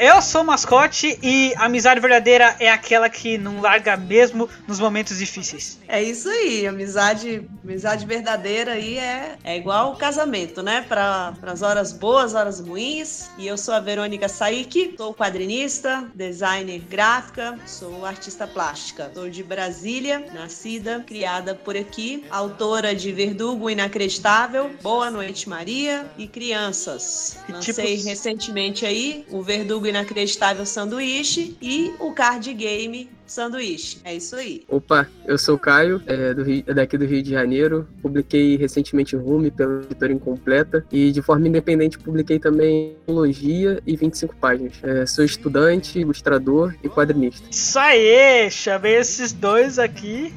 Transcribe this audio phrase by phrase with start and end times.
[0.00, 4.80] eu sou o mascote e a amizade verdadeira é aquela que não larga mesmo nos
[4.80, 5.78] momentos difíceis.
[5.86, 10.86] É isso aí, amizade, amizade verdadeira aí é, é igual o casamento, né?
[10.88, 13.28] Para as horas boas, horas ruins.
[13.36, 19.10] E eu sou a Verônica Saik, sou quadrinista, designer gráfica, sou artista plástica.
[19.12, 26.26] Sou de Brasília, nascida, criada por aqui, autora de Verdugo Inacreditável, Boa Noite Maria e
[26.26, 27.36] Crianças.
[27.46, 33.98] Lancei recentemente aí o Verdugo Inacreditável Sanduíche e o card game sanduíche.
[34.04, 34.64] É isso aí.
[34.68, 37.88] Opa, eu sou o Caio, é, do Rio, daqui do Rio de Janeiro.
[38.02, 44.34] Publiquei recentemente Rume pela editora Incompleta e de forma independente publiquei também Biologia e 25
[44.36, 44.74] páginas.
[44.82, 47.46] É, sou estudante, ilustrador e quadrinista.
[47.50, 48.50] Isso aí!
[48.50, 50.34] Chamei esses dois aqui.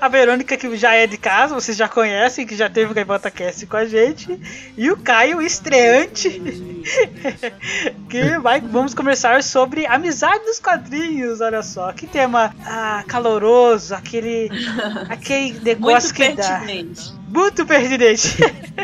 [0.00, 3.30] A Verônica, que já é de casa, vocês já conhecem, que já teve o Gaivota
[3.30, 4.38] Cast com a gente.
[4.76, 6.40] E o Caio, estreante,
[8.08, 11.92] que vai, vamos conversar sobre amizade dos quadrinhos, olha só.
[11.92, 14.50] Que tema ah, caloroso, aquele,
[15.08, 17.12] aquele negócio Muito que pertinente.
[17.12, 17.20] dá.
[17.30, 18.36] Muito pertinente.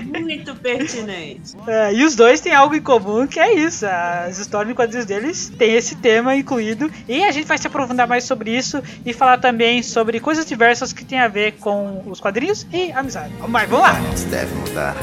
[0.07, 1.57] Muito pertinente.
[1.67, 3.85] É, e os dois têm algo em comum, que é isso.
[3.87, 6.91] As histórias de quadrinhos deles têm esse tema incluído.
[7.09, 10.93] E a gente vai se aprofundar mais sobre isso e falar também sobre coisas diversas
[10.93, 13.33] que tem a ver com os quadrinhos e amizade.
[13.49, 14.01] Mas vamos lá.
[14.15, 14.97] Isso deve mudar.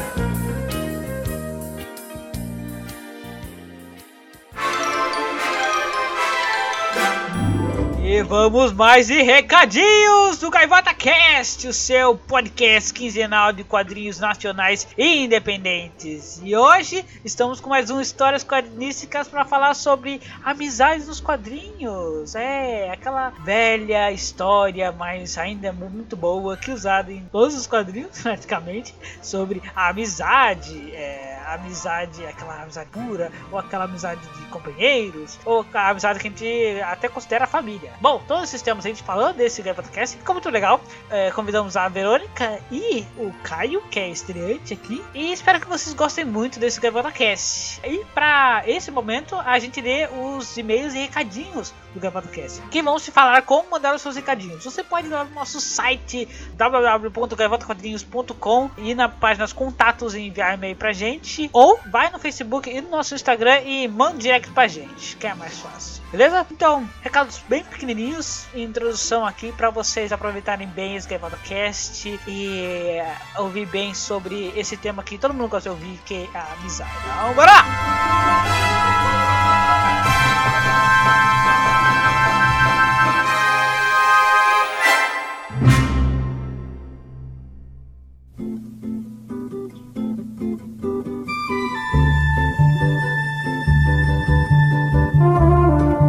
[8.13, 14.87] E vamos mais em recadinhos do Gaivota Cast, o seu podcast quinzenal de quadrinhos nacionais
[14.95, 16.39] e independentes.
[16.43, 22.35] E hoje estamos com mais um Histórias Quadrinísticas para falar sobre amizades nos quadrinhos.
[22.35, 28.11] É, aquela velha história, mas ainda muito boa, que é usada em todos os quadrinhos,
[28.21, 30.91] praticamente, sobre a amizade.
[30.93, 36.29] É, amizade, aquela amizade pura, ou aquela amizade de companheiros, ou a amizade que a
[36.29, 37.93] gente até considera família.
[37.99, 40.81] Bom, todos esses temas a gente falou desse podcast, ficou muito legal.
[41.09, 45.93] É, convidamos a Verônica e o Caio, que é estreante aqui, e espero que vocês
[45.93, 47.81] gostem muito desse GravataCast.
[47.83, 52.97] E para esse momento, a gente lê os e-mails e recadinhos do GravataCast, que vão
[52.97, 54.63] se falar como mandar os seus recadinhos.
[54.63, 60.75] Você pode ir lá no nosso site www.gravataquadrinhos.com e na página contatos e enviar e-mail
[60.75, 65.17] pra gente, ou vai no Facebook e no nosso Instagram e manda direct pra gente,
[65.17, 66.01] que é mais fácil.
[66.11, 66.45] Beleza?
[66.51, 73.01] Então, recados bem pequenininhos, introdução aqui para vocês aproveitarem bem esse Game Cast e
[73.37, 76.91] ouvir bem sobre esse tema que todo mundo gosta de ouvir, que é a amizade.
[77.03, 77.63] Então, bora!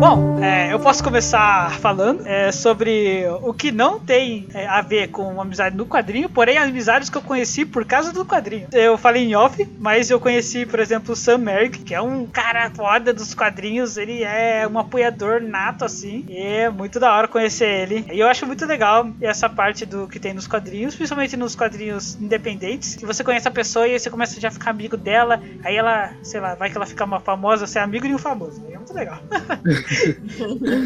[0.06, 5.09] Bom, é, eu posso começar falando é, sobre o que não tem é, a ver
[5.09, 8.69] com amizade no quadrinho, porém amizades que eu conheci por causa do quadrinho.
[8.70, 12.26] Eu falei em off, mas eu conheci, por exemplo, o Sam Merrick, que é um
[12.26, 17.26] cara foda dos quadrinhos, ele é um apoiador nato, assim, e é muito da hora
[17.26, 18.04] conhecer ele.
[18.12, 22.20] E eu acho muito legal essa parte do que tem nos quadrinhos, principalmente nos quadrinhos
[22.20, 25.75] independentes, que você conhece a pessoa e você começa já a ficar amigo dela, aí
[25.75, 28.62] ela, sei lá, vai que ela fica uma famosa, você é amigo de um famoso.
[28.70, 29.19] É muito legal.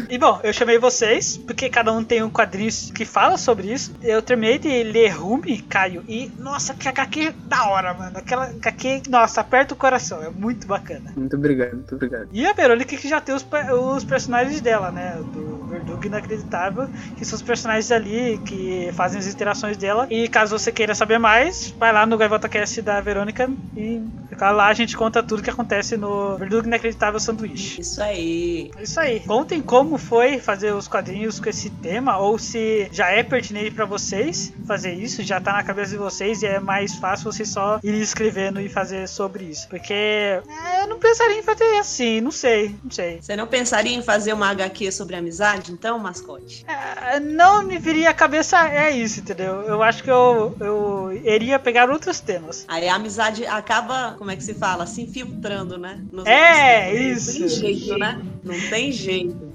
[0.09, 3.93] e bom, eu chamei vocês, porque cada um tem um quadrinho que fala sobre isso.
[4.01, 8.17] Eu terminei de ler Rumi, Caio, e nossa, que HQ da hora, mano.
[8.17, 11.13] Aquela HQ, nossa, aperta o coração, é muito bacana.
[11.15, 12.27] Muito obrigado, muito obrigado.
[12.31, 15.17] E a Verônica que já tem os, os personagens dela, né?
[15.33, 20.07] Do Verdugo Inacreditável, que são os personagens ali que fazem as interações dela.
[20.09, 24.01] E caso você queira saber mais, vai lá no Gaivota Cast da Verônica e
[24.41, 27.81] lá a gente conta tudo que acontece no Verdugo Inacreditável Sanduíche.
[27.81, 28.71] Isso aí.
[28.81, 29.19] Isso aí.
[29.21, 33.85] Contem como foi fazer os quadrinhos com esse tema, ou se já é pertinente para
[33.85, 37.79] vocês fazer isso, já tá na cabeça de vocês e é mais fácil vocês só
[37.83, 39.67] ir escrevendo e fazer sobre isso.
[39.67, 43.19] Porque é, eu não pensaria em fazer assim, não sei, não sei.
[43.21, 46.65] Você não pensaria em fazer uma HQ sobre amizade, então, mascote?
[46.67, 49.61] É, não me viria a cabeça, é isso, entendeu?
[49.63, 52.65] Eu acho que eu, eu iria pegar outros temas.
[52.67, 54.85] Aí a amizade acaba, como é que se fala?
[54.85, 56.03] Se infiltrando, né?
[56.11, 57.39] Nos é, isso.
[57.39, 58.21] Não tem jeito, né?
[58.43, 59.49] Não tem jeito.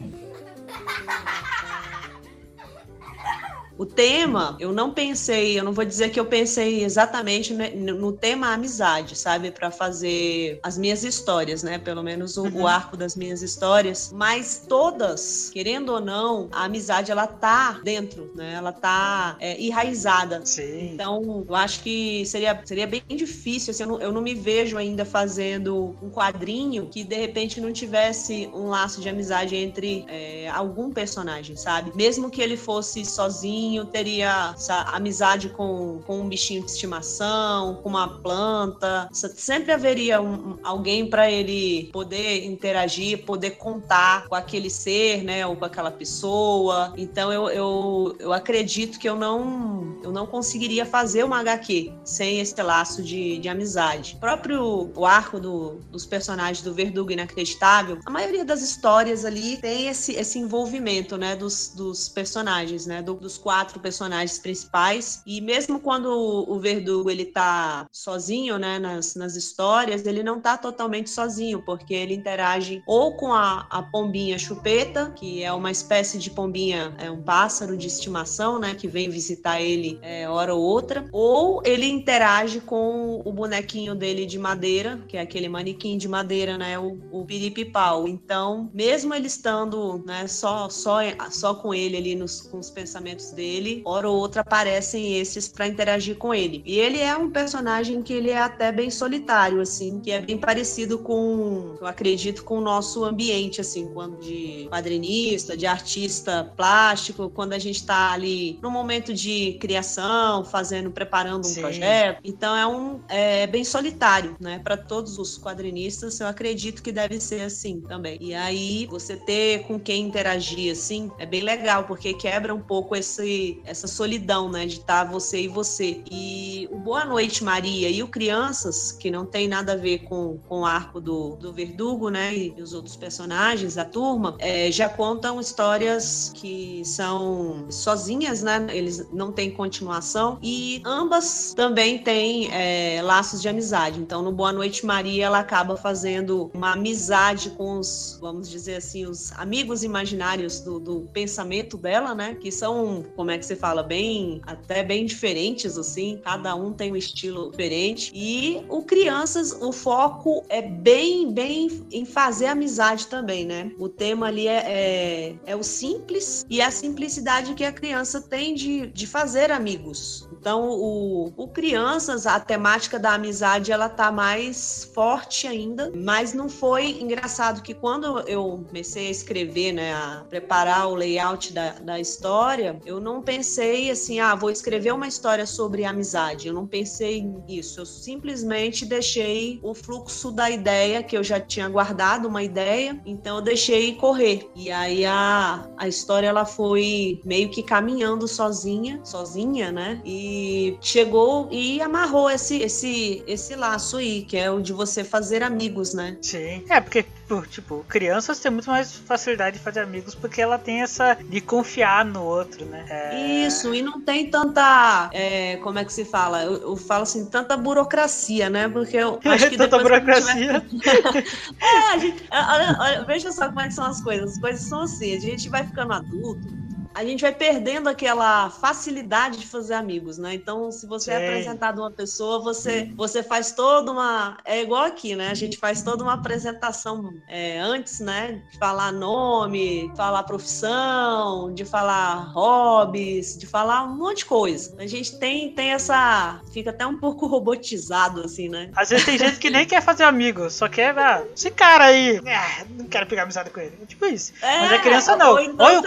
[3.76, 8.52] O tema, eu não pensei, eu não vou dizer que eu pensei exatamente no tema
[8.52, 9.50] amizade, sabe?
[9.50, 11.78] para fazer as minhas histórias, né?
[11.78, 12.62] Pelo menos o, uhum.
[12.62, 14.10] o, arco das minhas histórias.
[14.12, 18.54] Mas todas, querendo ou não, a amizade ela tá dentro, né?
[18.54, 20.44] Ela tá é, enraizada.
[20.44, 20.92] Sim.
[20.92, 24.76] Então, eu acho que seria, seria bem difícil, assim, eu não, eu não me vejo
[24.76, 30.48] ainda fazendo um quadrinho que de repente não tivesse um laço de amizade entre é,
[30.48, 31.92] algum personagem, sabe?
[31.94, 34.54] Mesmo que ele fosse sozinho, teria
[34.92, 39.08] amizade com, com um bichinho de estimação, com uma planta.
[39.12, 45.46] Sempre haveria um, alguém para ele poder interagir, poder contar com aquele ser, né?
[45.46, 46.92] Ou com aquela pessoa.
[46.96, 52.40] Então eu, eu, eu acredito que eu não, eu não conseguiria fazer uma HQ sem
[52.40, 54.14] esse laço de, de amizade.
[54.16, 59.56] O próprio o arco do, dos personagens do Verdugo Inacreditável, a maioria das histórias ali
[59.58, 61.36] tem esse, esse envolvimento, né?
[61.36, 63.02] Dos, dos personagens, né?
[63.02, 65.22] Do, dos quatro personagens principais.
[65.26, 68.78] E mesmo quando o Verdugo ele tá sozinho, né?
[68.78, 73.82] Nas, nas histórias, ele não tá totalmente sozinho, porque ele interage ou com a, a
[73.82, 78.74] pombinha chupeta, que é uma espécie de pombinha, é um pássaro de estimação, né?
[78.74, 84.24] Que vem visitar ele é, hora ou outra, ou ele interage com o bonequinho dele
[84.24, 86.78] de madeira, que é aquele manequim de madeira, né?
[86.78, 88.08] O, o piripipau.
[88.08, 90.26] Então, mesmo ele estando, né?
[90.26, 90.98] Só, só,
[91.30, 93.43] só com ele ali nos, com os pensamentos dele,
[93.84, 96.62] hora ou outra aparecem esses para interagir com ele.
[96.64, 100.38] E ele é um personagem que ele é até bem solitário, assim, que é bem
[100.38, 107.30] parecido com, eu acredito, com o nosso ambiente, assim, quando de quadrinista, de artista plástico,
[107.30, 111.60] quando a gente está ali no momento de criação, fazendo, preparando um Sim.
[111.60, 112.20] projeto.
[112.24, 114.60] Então é um é bem solitário, né?
[114.62, 118.18] Para todos os quadrinistas, eu acredito que deve ser assim também.
[118.20, 122.96] E aí você ter com quem interagir assim é bem legal porque quebra um pouco
[122.96, 123.33] esse
[123.64, 124.66] essa solidão, né?
[124.66, 126.02] De estar tá você e você.
[126.10, 130.38] E o Boa Noite Maria e o Crianças, que não tem nada a ver com,
[130.48, 132.34] com o arco do, do Verdugo, né?
[132.34, 138.66] E, os outros personagens da turma, é, já contam histórias que são sozinhas, né?
[138.70, 144.00] Eles não têm continuação e ambas também têm é, laços de amizade.
[144.00, 149.06] Então, no Boa Noite Maria, ela acaba fazendo uma amizade com os, vamos dizer assim,
[149.06, 152.34] os amigos imaginários do, do pensamento dela, né?
[152.34, 156.20] Que são, como é que se fala, bem, até bem diferentes, assim.
[156.22, 158.12] Cada um tem um estilo diferente.
[158.14, 163.70] E o Crianças, o foco é bem, bem em fazer amizade também, né?
[163.78, 168.54] O tema ali é, é, é o simples e a simplicidade que a criança tem
[168.54, 170.28] de, de fazer amigos.
[170.44, 176.50] Então, o, o Crianças, a temática da amizade, ela tá mais forte ainda, mas não
[176.50, 181.98] foi engraçado que quando eu comecei a escrever, né, a preparar o layout da, da
[181.98, 186.46] história, eu não pensei assim, ah, vou escrever uma história sobre amizade.
[186.46, 187.80] Eu não pensei nisso.
[187.80, 193.36] Eu simplesmente deixei o fluxo da ideia, que eu já tinha guardado uma ideia, então
[193.36, 194.46] eu deixei correr.
[194.54, 200.02] E aí a, a história ela foi meio que caminhando sozinha, sozinha, né?
[200.04, 200.33] E
[200.80, 205.94] chegou e amarrou esse, esse, esse laço aí, que é o de você fazer amigos,
[205.94, 206.16] né?
[206.20, 206.64] Sim.
[206.68, 207.04] É, porque,
[207.50, 212.04] tipo, crianças têm muito mais facilidade de fazer amigos porque ela tem essa de confiar
[212.04, 212.84] no outro, né?
[212.88, 213.46] É...
[213.46, 215.10] Isso, e não tem tanta.
[215.12, 216.42] É, como é que se fala?
[216.42, 218.68] Eu, eu, falo assim, tanta burocracia, né?
[218.68, 219.56] Porque eu acho que.
[219.56, 220.60] tanta burocracia.
[220.60, 221.24] Tiver...
[221.60, 222.24] é, a gente.
[222.30, 224.32] Olha, olha, veja só como é que são as coisas.
[224.32, 226.63] As coisas são assim, a gente vai ficando adulto
[226.94, 230.34] a gente vai perdendo aquela facilidade de fazer amigos, né?
[230.34, 234.38] Então, se você é, é apresentado uma pessoa, você, você faz toda uma.
[234.44, 235.30] É igual aqui, né?
[235.30, 238.42] A gente faz toda uma apresentação é, antes, né?
[238.52, 244.74] De falar nome, falar profissão, de falar hobbies, de falar um monte de coisa.
[244.78, 246.40] A gente tem, tem essa.
[246.52, 248.70] Fica até um pouco robotizado, assim, né?
[248.76, 252.20] Às vezes tem gente que nem quer fazer amigo, só quer, ah, esse cara aí,
[252.26, 253.76] ah, não quero pegar amizade com ele.
[253.82, 254.32] É tipo isso.
[254.40, 255.38] É, Mas a criança não.
[255.40, 255.82] Então, eu,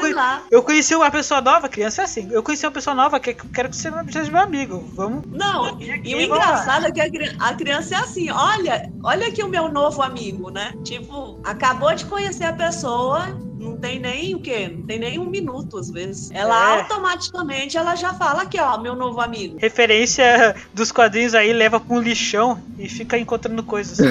[0.51, 2.29] eu conheci uma pessoa nova, criança é assim.
[2.31, 4.83] Eu conheci uma pessoa nova que quero que você seja meu amigo.
[4.93, 5.23] Vamos.
[5.27, 6.87] Não, e o engraçado lá.
[6.87, 7.01] é que
[7.39, 10.73] a, criança é assim: olha, olha aqui o meu novo amigo, né?
[10.83, 13.27] Tipo, acabou de conhecer a pessoa,
[13.59, 14.71] não tem nem o quê?
[14.73, 16.31] Não tem nem um minuto, às vezes.
[16.31, 16.81] Ela é.
[16.81, 19.57] automaticamente ela já fala aqui, ó, meu novo amigo.
[19.59, 23.97] Referência dos quadrinhos aí leva pra um lixão e fica encontrando coisas.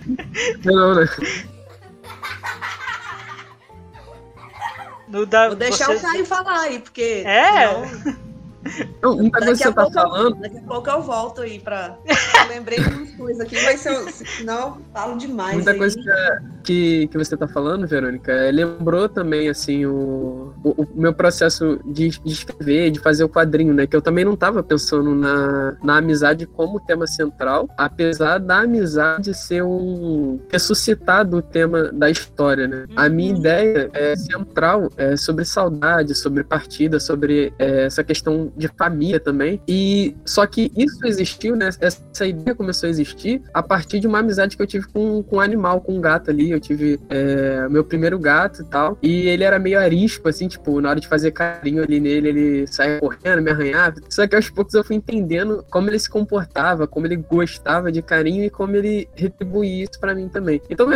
[0.64, 1.06] não, né?
[5.10, 5.96] No da, Vou deixar você...
[5.96, 7.24] o Caio falar aí, porque.
[7.26, 7.66] É?
[9.02, 10.40] Não, muita coisa que você tá falando.
[10.40, 11.96] daqui a pouco eu volto aí pra.
[12.06, 15.54] Eu lembrei de umas coisas aqui, mas se eu, senão eu falo demais.
[15.54, 15.78] Muita aí.
[15.78, 16.00] coisa
[16.62, 21.80] que que, você tá falando, Verônica, é, lembrou também, assim, o, o, o, meu processo
[21.84, 23.86] de, de escrever, de fazer o quadrinho, né?
[23.86, 29.34] Que eu também não tava pensando na, na amizade como tema central, apesar da amizade
[29.34, 30.40] ser um...
[30.50, 32.86] ressuscitar do tema da história, né?
[32.96, 33.38] A minha uhum.
[33.38, 39.60] ideia é central é sobre saudade, sobre partida, sobre é, essa questão de família também.
[39.66, 41.70] E só que isso existiu, né?
[41.80, 45.36] Essa ideia começou a existir a partir de uma amizade que eu tive com, com
[45.36, 46.50] um animal, com um gato ali.
[46.50, 48.98] Eu tive é, meu primeiro gato e tal.
[49.02, 52.66] E ele era meio arisco, assim, tipo, na hora de fazer carinho ali nele, ele
[52.66, 53.96] saia correndo, me arranhava.
[54.08, 58.02] Só que aos poucos eu fui entendendo como ele se comportava, como ele gostava de
[58.02, 60.60] carinho e como ele retribuía isso para mim também.
[60.68, 60.88] Então,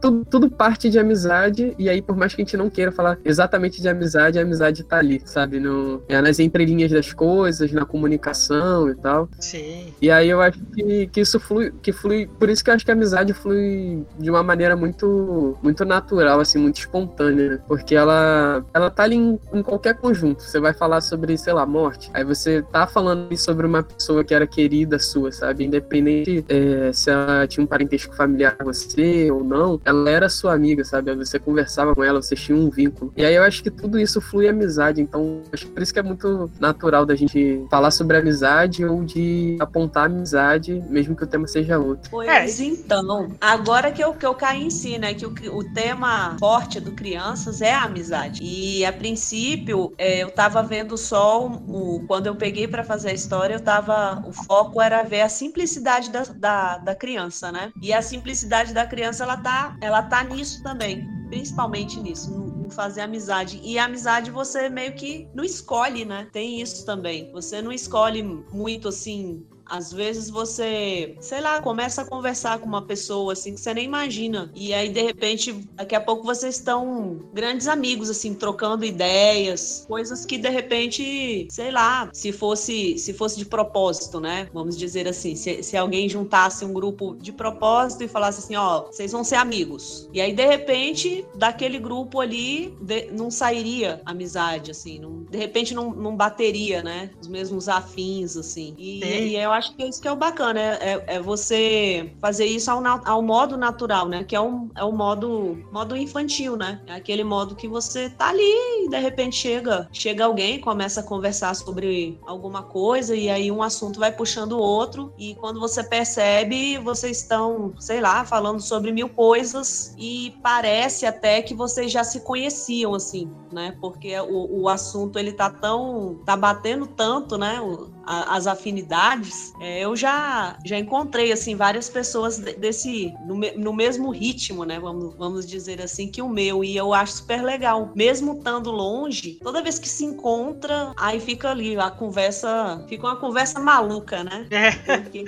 [0.00, 1.74] tudo, tudo parte de amizade.
[1.78, 4.82] E aí, por mais que a gente não queira falar exatamente de amizade, a amizade
[4.84, 5.60] tá ali, sabe?
[5.60, 9.28] No, é nas entrelinhas das coisas, na comunicação e tal.
[9.38, 9.92] Sim.
[10.00, 12.28] E aí eu acho que, que isso flui, que flui.
[12.38, 16.40] Por isso que eu acho que a amizade flui de uma maneira muito, muito natural,
[16.40, 17.60] assim, muito espontânea, né?
[17.66, 20.42] Porque ela, ela tá ali em, em, qualquer conjunto.
[20.42, 22.10] Você vai falar sobre, sei lá, morte.
[22.12, 25.64] Aí você tá falando sobre uma pessoa que era querida sua, sabe?
[25.64, 30.52] Independente é, se ela tinha um parentesco familiar com você ou não, ela era sua
[30.52, 31.14] amiga, sabe?
[31.14, 33.12] Você conversava com ela, você tinha um vínculo.
[33.16, 35.00] E aí eu acho que tudo isso flui amizade.
[35.00, 39.04] Então, acho que por isso que é muito natural da gente falar sobre amizade ou
[39.04, 42.10] de apontar amizade, mesmo que o tema seja outro.
[42.10, 42.64] Pois é.
[42.64, 45.14] então, agora que eu, que eu caí em si, né?
[45.14, 48.40] Que o, o tema forte do Crianças é a amizade.
[48.42, 53.10] E a princípio, é, eu tava vendo só o, o quando eu peguei para fazer
[53.10, 54.22] a história, eu tava.
[54.26, 57.70] O foco era ver a simplicidade da, da, da criança, né?
[57.80, 63.02] E a simplicidade da criança, ela tá, ela tá nisso também principalmente nisso, no, fazer
[63.02, 63.60] amizade.
[63.62, 66.28] E a amizade você meio que não escolhe, né?
[66.32, 67.30] Tem isso também.
[67.32, 72.82] Você não escolhe muito assim às vezes você, sei lá, começa a conversar com uma
[72.82, 74.50] pessoa assim que você nem imagina.
[74.54, 80.26] E aí, de repente, daqui a pouco vocês estão grandes amigos, assim, trocando ideias, coisas
[80.26, 84.48] que de repente, sei lá, se fosse, se fosse de propósito, né?
[84.52, 88.86] Vamos dizer assim, se, se alguém juntasse um grupo de propósito e falasse assim, ó,
[88.86, 90.08] vocês vão ser amigos.
[90.12, 95.74] E aí, de repente, daquele grupo ali de, não sairia amizade, assim, não, de repente
[95.74, 97.10] não, não bateria, né?
[97.20, 98.74] Os mesmos afins, assim.
[98.76, 102.12] E, e eu acho que é isso que é o bacana, é, é, é você
[102.20, 104.24] fazer isso ao, ao, modo natural, né?
[104.24, 106.80] Que é um, é um modo, modo infantil, né?
[106.86, 108.42] É aquele modo que você tá ali
[108.84, 113.62] e de repente chega, chega alguém, começa a conversar sobre alguma coisa e aí um
[113.62, 118.92] assunto vai puxando o outro e quando você percebe, vocês estão, sei lá, falando sobre
[118.92, 123.76] mil coisas e parece até que vocês já se conheciam, assim, né?
[123.80, 127.60] Porque o, o assunto ele tá tão, tá batendo tanto, né?
[128.04, 134.10] A, as afinidades, é, eu já, já encontrei assim várias pessoas desse no, no, mesmo
[134.10, 134.78] ritmo, né?
[134.78, 137.92] Vamos, vamos dizer assim que o meu e eu acho super legal.
[137.94, 143.16] Mesmo estando longe, toda vez que se encontra, aí fica ali a conversa, fica uma
[143.16, 144.46] conversa maluca, né?
[144.50, 144.98] É.
[145.00, 145.24] Porque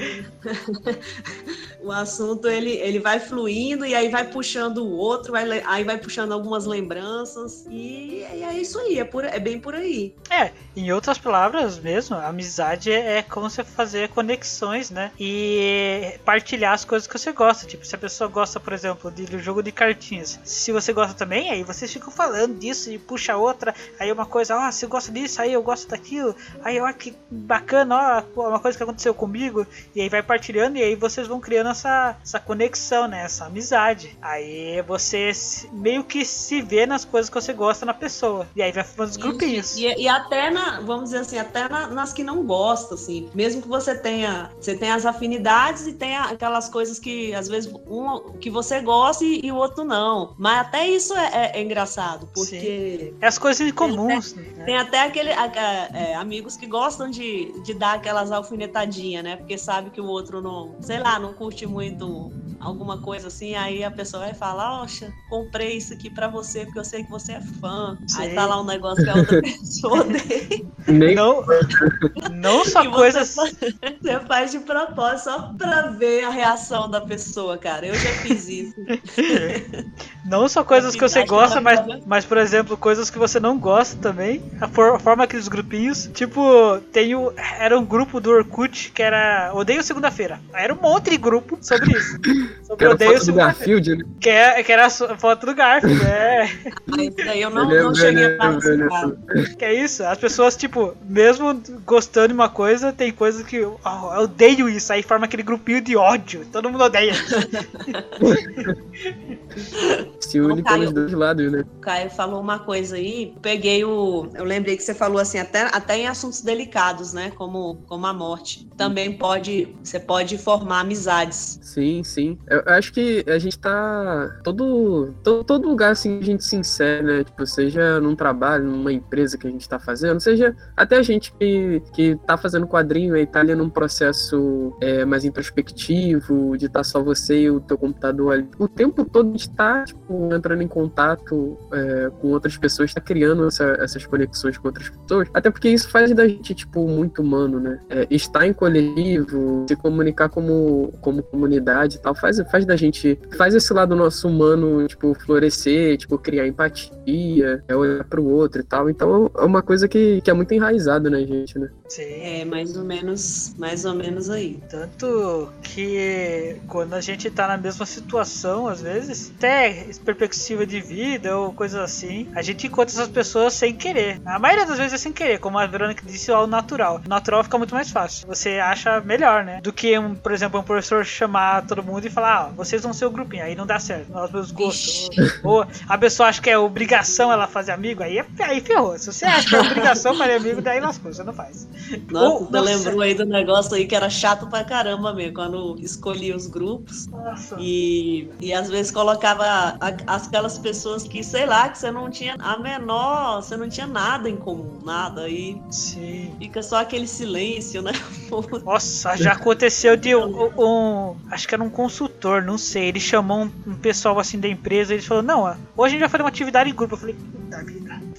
[1.82, 5.98] o assunto ele, ele vai fluindo e aí vai puxando o outro, vai, aí vai
[5.98, 10.14] puxando algumas lembranças e, e é isso aí, é, por, é bem por aí.
[10.30, 15.10] É, em outras palavras mesmo, amizade é como você fazer conexões, né?
[15.18, 17.66] E partilhar as coisas que você gosta.
[17.66, 21.50] Tipo, se a pessoa gosta, por exemplo, de jogo de cartinhas, se você gosta também,
[21.50, 23.74] aí vocês ficam falando disso e puxa outra.
[23.98, 26.34] Aí uma coisa, ó, oh, você gosta disso, aí eu gosto daquilo.
[26.62, 29.66] Aí, ó, que bacana, ó, uma coisa que aconteceu comigo.
[29.94, 33.24] E aí vai partilhando e aí vocês vão criando essa, essa conexão, né?
[33.24, 34.16] Essa amizade.
[34.20, 35.32] Aí você
[35.72, 38.46] meio que se vê nas coisas que você gosta na pessoa.
[38.54, 39.76] E aí vai formando os grupinhos.
[39.76, 43.30] E, e, até na, vamos dizer assim, até na, nas que não gostam, assim.
[43.34, 47.72] Mesmo que você tenha, você tenha as afinidades e tenha aquelas coisas que às vezes
[47.86, 50.34] um que você gosta e, e o outro não.
[50.38, 53.10] Mas até isso é, é, é engraçado, porque.
[53.10, 53.16] Sim.
[53.22, 54.32] É as coisas comuns.
[54.32, 54.64] Tem até, né?
[54.64, 59.36] tem até aquele, a, a, é, amigos que gostam de, de dar aquelas alfinetadinhas, né?
[59.36, 62.30] Porque sabe que o outro não, sei lá, não curte muito
[62.60, 66.78] alguma coisa assim, aí a pessoa vai falar, oxa, comprei isso aqui pra você porque
[66.78, 67.98] eu sei que você é fã.
[68.06, 68.22] Sim.
[68.22, 70.72] Aí tá lá um negócio que a outra pessoa odeia.
[70.86, 71.44] Não,
[72.42, 73.34] não só coisas.
[73.34, 73.72] Você,
[74.02, 77.86] você faz de propósito só pra ver a reação da pessoa, cara.
[77.86, 78.74] Eu já fiz isso.
[80.24, 83.96] Não só coisas que você gosta, mas, mas, por exemplo, coisas que você não gosta
[84.00, 84.42] também.
[84.60, 86.08] A, for, a forma aqueles grupinhos.
[86.14, 90.40] Tipo, tem o, era um grupo do Orkut que era Odeio Segunda-feira.
[90.54, 92.18] Era um monte de grupo sobre isso.
[92.72, 94.04] Que era do Garfield, né?
[94.18, 96.48] Que, é, que era a foto do Garfield, é.
[96.86, 99.10] Mas daí eu não, não cheguei a participar.
[99.58, 100.02] Que é isso?
[100.04, 104.90] As pessoas, tipo, mesmo gostando de uma coisa, tem coisa que oh, eu odeio isso.
[104.90, 106.46] Aí forma aquele grupinho de ódio.
[106.50, 107.12] Todo mundo odeia.
[110.20, 111.64] Se une pelos dois lados, né?
[111.78, 114.28] O Caio falou uma coisa aí, peguei o.
[114.34, 117.30] Eu lembrei que você falou assim, até, até em assuntos delicados, né?
[117.36, 118.68] Como, como a morte.
[118.76, 119.74] Também pode.
[119.82, 121.58] Você pode formar amizades.
[121.62, 122.38] Sim, sim.
[122.48, 124.40] Eu acho que a gente tá.
[124.44, 127.24] Todo, todo, todo lugar assim a gente se insere, né?
[127.24, 131.32] Tipo, seja num trabalho, numa empresa que a gente tá fazendo, seja até a gente
[131.34, 136.80] que, que tá fazendo quadrinho e tá ali num processo é, mais introspectivo, de estar
[136.80, 138.48] tá só você e o teu computador ali.
[138.58, 140.01] O tempo todo a gente tá, tipo,
[140.32, 145.28] entrando em contato é, com outras pessoas, tá criando essa, essas conexões com outras pessoas.
[145.32, 147.80] Até porque isso faz da gente, tipo, muito humano, né?
[147.88, 153.18] É, estar em coletivo, se comunicar como, como comunidade e tal, faz, faz da gente.
[153.36, 158.64] Faz esse lado nosso humano, tipo, florescer, tipo, criar empatia, é olhar pro outro e
[158.64, 158.88] tal.
[158.90, 161.70] Então é uma coisa que, que é muito enraizada na gente, né?
[161.88, 162.02] Sim.
[162.02, 164.62] É, mais ou menos, mais ou menos aí.
[164.68, 171.36] Tanto que quando a gente tá na mesma situação, às vezes, até perspectiva de vida
[171.36, 174.20] ou coisas assim, a gente encontra essas pessoas sem querer.
[174.24, 177.00] A maioria das vezes é sem querer, como a Verônica disse, ao natural.
[177.04, 178.26] O natural fica muito mais fácil.
[178.26, 179.60] Você acha melhor, né?
[179.62, 182.92] Do que, um, por exemplo, um professor chamar todo mundo e falar, ah, vocês vão
[182.92, 183.44] ser o grupinho.
[183.44, 185.10] Aí não dá certo, nós meus gostos.
[185.42, 188.98] Ou, ou, a pessoa acha que é obrigação ela fazer amigo, aí, é, aí ferrou.
[188.98, 191.68] Se você acha que é obrigação fazer amigo, daí lascou, você não faz.
[192.10, 195.76] Nossa, ou, você lembrou aí do negócio aí que era chato pra caramba mesmo, quando
[195.80, 197.06] escolhia os grupos.
[197.06, 197.56] Nossa.
[197.58, 202.58] E, e às vezes colocava aquelas pessoas que, sei lá, que você não tinha a
[202.58, 205.28] menor, você não tinha nada em comum, nada.
[205.28, 206.34] E Sim.
[206.38, 207.92] fica só aquele silêncio, né?
[208.64, 212.88] Nossa, já aconteceu de um, um, Acho que era um consultor, não sei.
[212.88, 215.44] Ele chamou um, um pessoal assim da empresa e ele falou: Não,
[215.76, 216.94] hoje a gente vai fazer uma atividade em grupo.
[216.94, 217.16] Eu falei: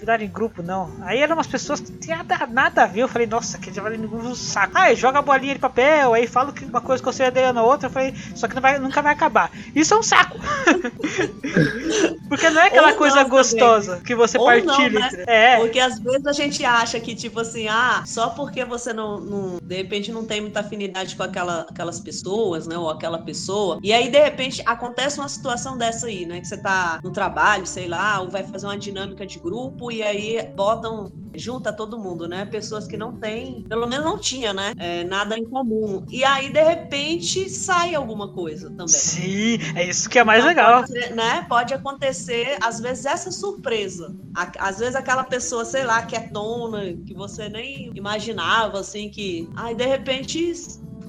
[0.04, 0.92] atividade em grupo não.
[1.02, 3.02] Aí eram umas pessoas que não tinha nada, nada a ver.
[3.02, 4.74] Eu falei: Nossa, que já vai um saco.
[4.76, 7.64] Ah, joga a bolinha de papel, aí fala que uma coisa que você ideia na
[7.64, 7.88] outra.
[7.88, 9.50] Eu falei: Só que não vai, nunca vai acabar.
[9.74, 10.38] Isso é um saco.
[12.28, 14.04] Porque não é aquela Ou coisa gostosa também.
[14.04, 15.00] que você Ou partilha.
[15.00, 15.24] Não, né?
[15.28, 15.58] É.
[15.60, 19.60] Porque às vezes a gente acha que, tipo assim, ah, só porque você não, não,
[19.62, 22.78] de repente não tem muita afinidade com aquela, aquelas pessoas, né?
[22.78, 23.80] Ou aquela pessoa.
[23.82, 26.40] E aí, de repente, acontece uma situação dessa aí, né?
[26.42, 30.04] Que você tá no trabalho, sei lá, ou vai fazer uma dinâmica de grupo e
[30.04, 32.46] aí botam, junta todo mundo, né?
[32.46, 34.74] Pessoas que não têm, pelo menos não tinha, né?
[34.78, 36.06] É, nada em comum.
[36.10, 38.88] E aí, de repente, sai alguma coisa também.
[38.88, 40.82] Sim, é isso que é mais então, legal.
[40.82, 41.46] Pode, ser, né?
[41.48, 44.16] pode acontecer, às vezes, essa surpresa.
[44.60, 49.50] Às vezes, aquela pessoa, sei lá, que é tona, que você nem imaginava, assim, que.
[49.56, 50.54] Aí, de repente,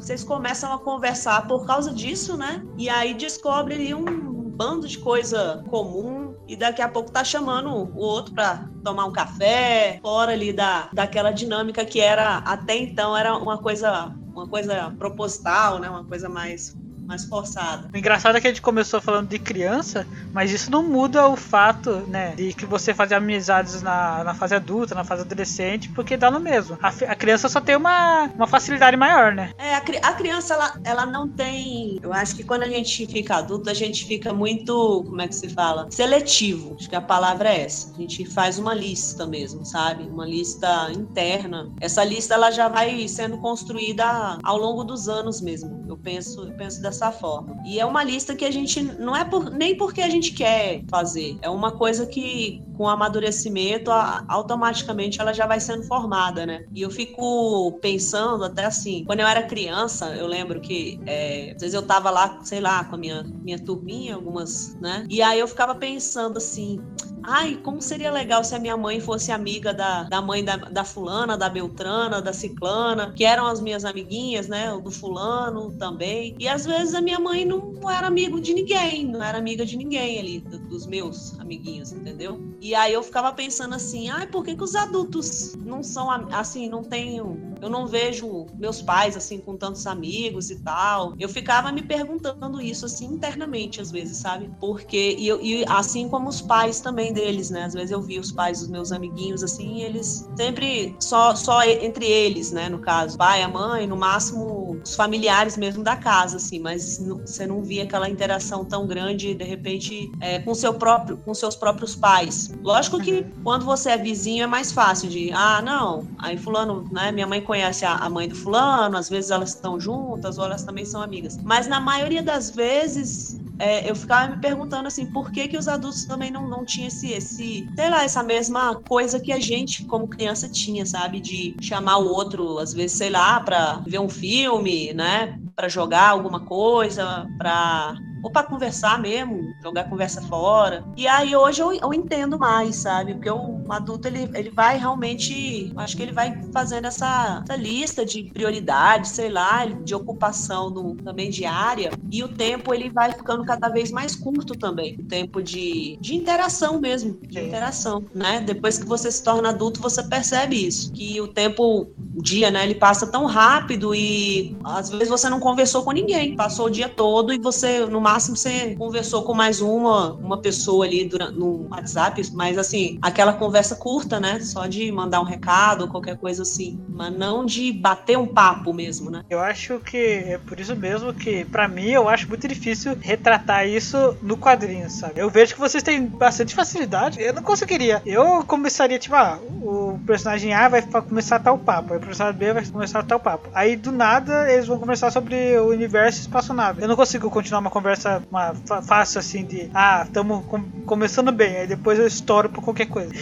[0.05, 2.63] vocês começam a conversar por causa disso, né?
[2.77, 7.71] E aí descobre ali um bando de coisa comum e daqui a pouco tá chamando
[7.71, 13.17] o outro para tomar um café, fora ali da, daquela dinâmica que era até então
[13.17, 15.89] era uma coisa uma coisa proposital, né?
[15.89, 17.89] Uma coisa mais mais forçada.
[17.93, 21.37] O engraçado é que a gente começou falando de criança, mas isso não muda o
[21.37, 26.17] fato, né, de que você fazer amizades na, na fase adulta, na fase adolescente, porque
[26.17, 26.79] dá no mesmo.
[26.83, 29.53] A, a criança só tem uma, uma facilidade maior, né?
[29.59, 31.99] É, a, a, criança, ela, ela não tem.
[32.03, 35.35] Eu acho que quando a gente fica adulto, a gente fica muito, como é que
[35.35, 35.87] se fala?
[35.91, 36.77] Seletivo.
[36.79, 37.93] Acho que a palavra é essa.
[37.93, 40.05] A gente faz uma lista mesmo, sabe?
[40.05, 41.71] Uma lista interna.
[41.81, 45.85] Essa lista, ela já vai sendo construída ao longo dos anos mesmo.
[45.89, 47.57] Eu penso, eu penso dessa dessa forma.
[47.65, 50.83] E é uma lista que a gente não é por, nem porque a gente quer
[50.89, 56.65] fazer, é uma coisa que com amadurecimento a, automaticamente ela já vai sendo formada, né?
[56.75, 61.61] E eu fico pensando até assim, quando eu era criança, eu lembro que é, às
[61.61, 65.05] vezes eu tava lá, sei lá, com a minha minha turminha, algumas, né?
[65.09, 66.81] E aí eu ficava pensando assim,
[67.27, 70.85] ai, como seria legal se a minha mãe fosse amiga da, da mãe da, da
[70.85, 74.73] fulana, da Beltrana, da Ciclana, que eram as minhas amiguinhas, né?
[74.73, 76.37] O do fulano também.
[76.39, 79.77] E às vezes a minha mãe não era amigo de ninguém, não era amiga de
[79.77, 82.54] ninguém ali, dos meus amiguinhos, entendeu?
[82.65, 86.67] E aí eu ficava pensando assim, ai, por que, que os adultos não são assim,
[86.67, 87.55] não tenho.
[87.61, 91.13] Eu não vejo meus pais assim com tantos amigos e tal.
[91.19, 94.51] Eu ficava me perguntando isso assim internamente às vezes, sabe?
[94.59, 97.65] Porque e, e assim como os pais também deles, né?
[97.65, 102.07] Às vezes eu vi os pais dos meus amiguinhos assim, eles sempre só só entre
[102.07, 106.59] eles, né, no caso, pai, a mãe, no máximo os familiares mesmo da casa, assim,
[106.59, 111.35] mas você não via aquela interação tão grande, de repente, é, com seu próprio, com
[111.35, 112.54] seus próprios pais.
[112.63, 113.33] Lógico que uhum.
[113.43, 117.41] quando você é vizinho é mais fácil de, ah, não, aí fulano, né, minha mãe
[117.41, 121.03] conhece a, a mãe do fulano, às vezes elas estão juntas ou elas também são
[121.03, 121.37] amigas.
[121.45, 125.69] Mas na maioria das vezes é, eu ficava me perguntando assim, por que que os
[125.69, 129.87] adultos também não, não tinham esse, esse, sei lá, essa mesma coisa que a gente,
[129.87, 131.21] como criança, tinha, sabe?
[131.21, 135.39] De chamar o outro, às vezes, sei lá, para ver um filme, né?
[135.55, 140.83] Para jogar alguma coisa, para ou para conversar mesmo, jogar conversa fora.
[140.97, 143.13] E aí hoje eu, eu entendo mais, sabe?
[143.13, 148.05] Porque o adulto ele, ele vai realmente, acho que ele vai fazendo essa, essa lista
[148.05, 153.45] de prioridades, sei lá, de ocupação no, também diária, e o tempo ele vai ficando
[153.45, 154.97] cada vez mais curto também.
[154.99, 157.47] O tempo de, de interação mesmo, de Sim.
[157.49, 158.41] interação, né?
[158.41, 162.65] Depois que você se torna adulto, você percebe isso, que o tempo, o dia, né,
[162.65, 166.89] ele passa tão rápido e às vezes você não conversou com ninguém, passou o dia
[166.89, 171.67] todo e você, no máximo, você conversou com mais uma, uma pessoa ali durante, no
[171.69, 174.39] WhatsApp, mas assim, aquela conversa curta, né?
[174.41, 179.11] Só de mandar um recado qualquer coisa assim, mas não de bater um papo mesmo,
[179.11, 179.25] né?
[179.29, 183.67] Eu acho que é por isso mesmo que, para mim, eu acho muito difícil retratar
[183.67, 185.15] isso no quadrinho, sabe?
[185.17, 188.01] Eu vejo que vocês têm bastante facilidade, eu não conseguiria.
[188.07, 192.53] Eu começaria, tipo, ah, o personagem A vai começar tal papo, aí o personagem B
[192.53, 193.49] vai começar tal papo.
[193.53, 196.81] Aí do nada eles vão conversar sobre o universo espaçonave.
[196.81, 201.33] Eu não consigo continuar uma conversa essa uma fácil assim de ah, estamos com, começando
[201.33, 203.13] bem, aí depois eu estouro por qualquer coisa.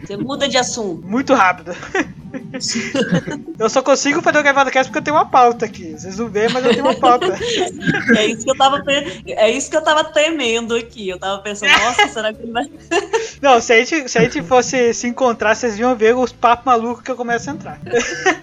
[0.00, 1.06] Você muda de assunto.
[1.06, 1.72] Muito rápido.
[3.58, 5.92] eu só consigo fazer o Gravado Cast porque eu tenho uma pauta aqui.
[5.92, 7.26] Vocês não veem, mas eu tenho uma pauta.
[8.16, 8.82] é isso que eu tava,
[9.26, 11.08] é isso que eu tava temendo aqui.
[11.08, 12.70] Eu tava pensando, nossa, será que ele vai.
[13.40, 16.64] Não, se a, gente, se a gente fosse se encontrar, vocês iam ver os papos
[16.64, 17.80] malucos que eu começo a entrar.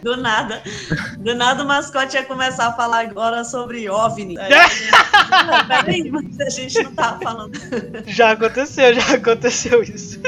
[0.04, 0.62] Do nada.
[1.18, 4.38] Do nada o mascote ia começar a falar agora sobre OVNI.
[4.38, 7.58] Aí, não, peraí, mas a gente não tava falando.
[8.08, 10.20] Já aconteceu, já aconteceu isso.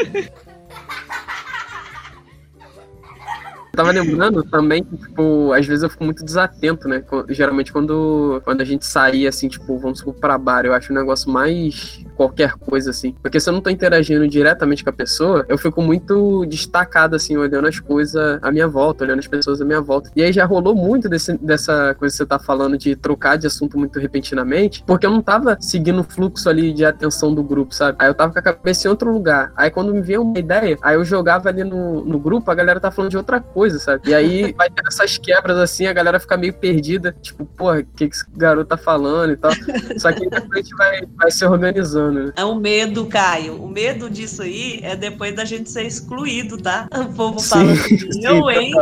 [3.74, 7.02] Eu tava lembrando também que, tipo, às vezes eu fico muito desatento, né?
[7.30, 10.96] Geralmente quando, quando a gente saía, assim, tipo, vamos supor, pra bar, eu acho o
[10.96, 13.16] negócio mais qualquer coisa, assim.
[13.22, 17.38] Porque se eu não tô interagindo diretamente com a pessoa, eu fico muito destacado, assim,
[17.38, 20.12] olhando as coisas à minha volta, olhando as pessoas à minha volta.
[20.16, 23.48] E aí já rolou muito desse, dessa coisa que você tá falando de trocar de
[23.48, 27.74] assunto muito repentinamente, porque eu não tava seguindo o fluxo ali de atenção do grupo,
[27.74, 27.98] sabe?
[28.00, 29.52] Aí eu tava com a cabeça em outro lugar.
[29.56, 32.80] Aí quando me veio uma ideia, aí eu jogava ali no, no grupo, a galera
[32.80, 34.10] tá falando de outra coisa, sabe?
[34.10, 37.86] E aí vai ter essas quebras assim, a galera fica meio perdida, tipo, porra, o
[37.86, 39.52] que, que esse garoto tá falando e tal.
[39.98, 42.01] Só que a gente vai, vai se organizando.
[42.10, 42.32] Né?
[42.36, 43.62] É um medo, Caio.
[43.62, 46.88] O medo disso aí é depois da gente ser excluído, tá?
[46.94, 48.74] O povo fala assim, eu, hein?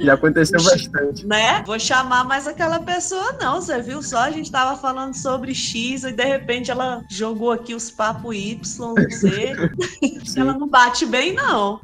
[0.00, 1.26] Já aconteceu bastante.
[1.26, 1.62] Né?
[1.66, 3.60] Vou chamar mais aquela pessoa, não.
[3.60, 4.18] Você viu só?
[4.18, 8.94] A gente tava falando sobre X e de repente ela jogou aqui os papos Y,
[9.10, 9.56] Z.
[10.36, 11.80] ela não bate bem, não.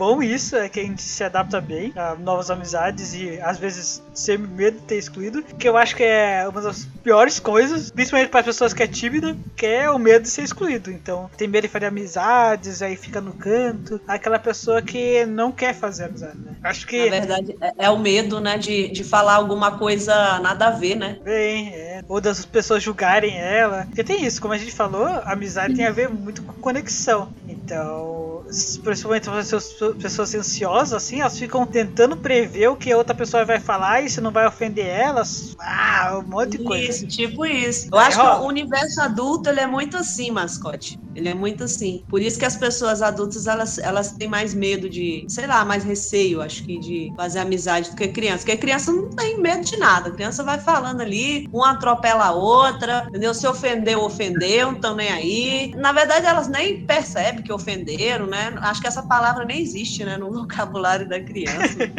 [0.00, 4.02] Bom isso, é que a gente se adapta bem a novas amizades e às vezes
[4.20, 8.30] sem medo de ter excluído, que eu acho que é uma das piores coisas, principalmente
[8.30, 10.90] para as pessoas que é tímida, que é o medo de ser excluído.
[10.90, 15.74] Então, tem medo de fazer amizades, aí fica no canto, aquela pessoa que não quer
[15.74, 16.54] fazer amizade, né?
[16.62, 17.10] Acho que.
[17.10, 20.96] Na verdade, é, é o medo, né, de, de falar alguma coisa nada a ver,
[20.96, 21.18] né?
[21.24, 22.04] Bem, é.
[22.08, 23.84] Ou das pessoas julgarem ela.
[23.86, 27.32] Porque tem isso, como a gente falou, amizade tem a ver muito com conexão.
[27.48, 28.44] Então,
[28.82, 29.64] principalmente as
[30.00, 34.09] pessoas ansiosas, assim, elas ficam tentando prever o que a outra pessoa vai falar e
[34.10, 35.56] se não vai ofender elas.
[35.58, 36.90] Ah, um monte de coisa.
[36.90, 37.88] Isso, tipo isso.
[37.92, 38.36] Eu é, acho ó.
[38.36, 40.98] que o universo adulto, ele é muito assim, mascote.
[41.14, 42.04] Ele é muito assim.
[42.08, 45.84] Por isso que as pessoas adultas, elas, elas têm mais medo de, sei lá, mais
[45.84, 48.38] receio, acho que, de fazer amizade do que criança.
[48.38, 50.08] Porque criança não tem medo de nada.
[50.08, 53.34] A criança vai falando ali, uma atropela a outra, entendeu?
[53.34, 55.72] Se ofendeu, ofendeu, não nem aí.
[55.76, 58.54] Na verdade, elas nem percebem que ofenderam, né?
[58.60, 61.78] Acho que essa palavra nem existe, né, no vocabulário da criança.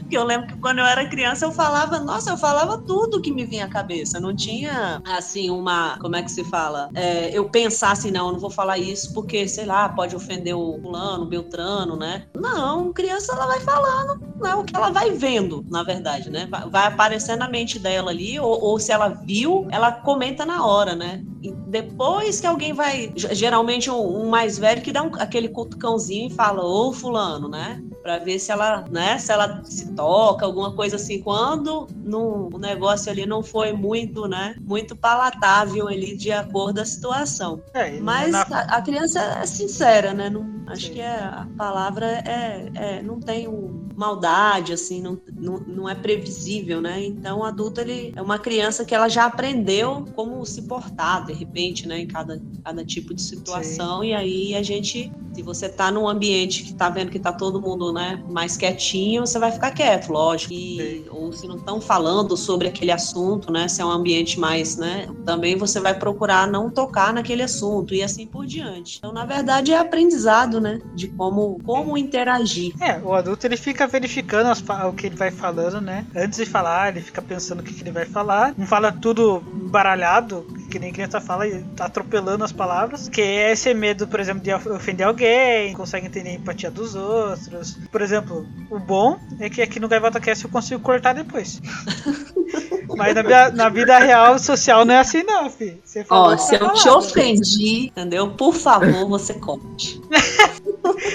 [0.00, 3.32] Porque eu lembro que quando eu era criança, eu falava, nossa, eu falava tudo que
[3.32, 4.20] me vinha à cabeça.
[4.20, 6.90] Não tinha, assim, uma, como é que se fala?
[6.94, 10.16] É, é, eu pensar assim, não, eu não vou falar isso porque, sei lá, pode
[10.16, 12.26] ofender o fulano, o beltrano, né?
[12.34, 16.48] Não, criança ela vai falando né, o que ela vai vendo, na verdade, né?
[16.68, 20.94] Vai, aparecer na mente dela ali, ou, ou, se ela viu, ela comenta na hora,
[20.94, 21.24] né?
[21.42, 26.28] E depois que alguém vai, geralmente um, um mais velho que dá um, aquele cutucãozinho
[26.28, 27.82] e fala, ô fulano, né?
[28.06, 31.20] Para ver se ela, né, se ela se toca, alguma coisa assim.
[31.20, 36.84] Quando no, o negócio ali não foi muito, né, muito palatável ali de acordo da
[36.84, 37.60] situação.
[37.74, 38.42] É, Mas na...
[38.42, 40.30] a, a, criança é sincera, né?
[40.30, 40.92] Não, acho Sim.
[40.92, 45.94] que é, a palavra é, é não tem um, maldade, assim, não, não, não é
[45.94, 47.04] previsível, né?
[47.04, 51.32] Então, o adulto ele é uma criança que ela já aprendeu como se portar, de
[51.32, 54.02] repente, né, em cada, cada tipo de situação.
[54.02, 54.08] Sim.
[54.08, 57.60] E aí a gente, se você tá num ambiente que tá vendo que tá todo
[57.60, 60.52] mundo, né, mais quietinho, você vai ficar quieto, lógico.
[60.52, 64.76] E, ou se não estão falando sobre aquele assunto, né, se é um ambiente mais,
[64.76, 68.98] né, também você vai procurar não tocar naquele assunto e assim por diante.
[68.98, 72.74] Então, na verdade, é aprendizado, né, de como, como interagir.
[72.80, 76.06] É, o adulto ele fica verificando as, o que ele vai falando, né?
[76.14, 78.54] Antes de falar, ele fica pensando o que, que ele vai falar.
[78.56, 83.08] Não fala tudo baralhado, que nem criança fala, e tá atropelando as palavras.
[83.08, 87.78] Que é esse medo, por exemplo, de ofender alguém, consegue entender a empatia dos outros.
[87.90, 91.60] Por exemplo, o bom é que aqui no Gaivota Cast eu consigo cortar depois.
[92.94, 95.78] Mas na, minha, na, vida real, social, não é assim, não, filho.
[96.08, 98.30] Ó, se eu te ofendi, entendeu?
[98.30, 100.00] Por favor, você corte.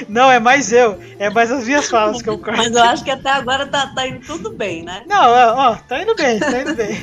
[0.10, 1.00] Não, é mais eu.
[1.18, 2.58] É mais as minhas falas que eu corto.
[2.58, 5.04] Mas eu acho que até agora tá, tá indo tudo bem, né?
[5.08, 6.98] Não, ó, tá indo bem, tá indo bem.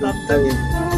[0.00, 0.89] tá bem.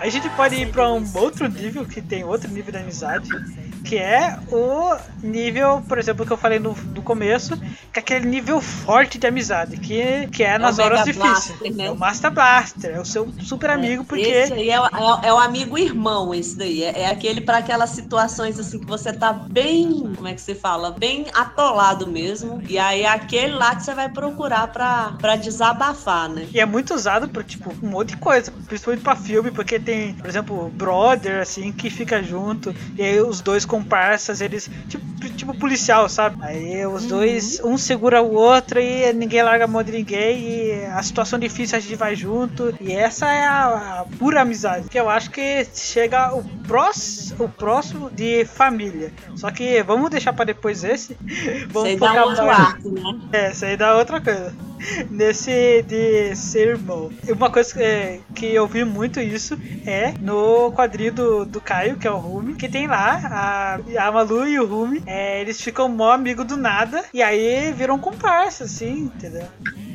[0.00, 3.28] A gente pode ir para um outro nível, que tem outro nível de amizade,
[3.84, 7.56] que é o nível, por exemplo, que eu falei no, no começo,
[7.92, 11.46] que é aquele nível forte de amizade, que, que é nas é horas difíceis.
[11.58, 11.86] Blaster, né?
[11.86, 14.26] É o Master Blaster, é o seu super amigo, porque.
[14.26, 16.82] Esse aí é, é, é o amigo irmão, esse daí.
[16.82, 20.12] É, é aquele para aquelas situações assim que você tá bem.
[20.14, 20.90] Como é que se fala?
[20.90, 22.62] Bem atolado mesmo.
[22.68, 26.46] E aí é aquele lá que você vai procurar pra, pra desabafar, né?
[26.52, 30.12] E é muito usado por, tipo, um monte de coisa, principalmente pra filme, porque tem,
[30.12, 35.56] por exemplo, brother, assim, que fica junto, e aí os dois comparsas, eles, tipo, tipo
[35.56, 36.36] policial, sabe?
[36.42, 37.08] Aí os uhum.
[37.08, 41.38] dois, um segura o outro e ninguém larga a mão de ninguém, e a situação
[41.38, 45.30] difícil a gente vai junto, e essa é a, a pura amizade, que eu acho
[45.30, 49.10] que chega o próximo, o próximo de família.
[49.36, 51.16] Só que vamos deixar para depois esse.
[51.70, 53.18] Vamos Sei focar outro arco, né?
[53.32, 54.67] É, isso aí dá outra coisa
[55.10, 57.10] nesse de ser irmão.
[57.28, 61.96] Uma coisa que, é, que eu vi muito isso é no quadrinho do, do Caio,
[61.96, 65.60] que é o Rumi, que tem lá a, a Malu e o Rumi, é, eles
[65.60, 69.46] ficam mó amigo do nada e aí viram comparsa, assim, entendeu?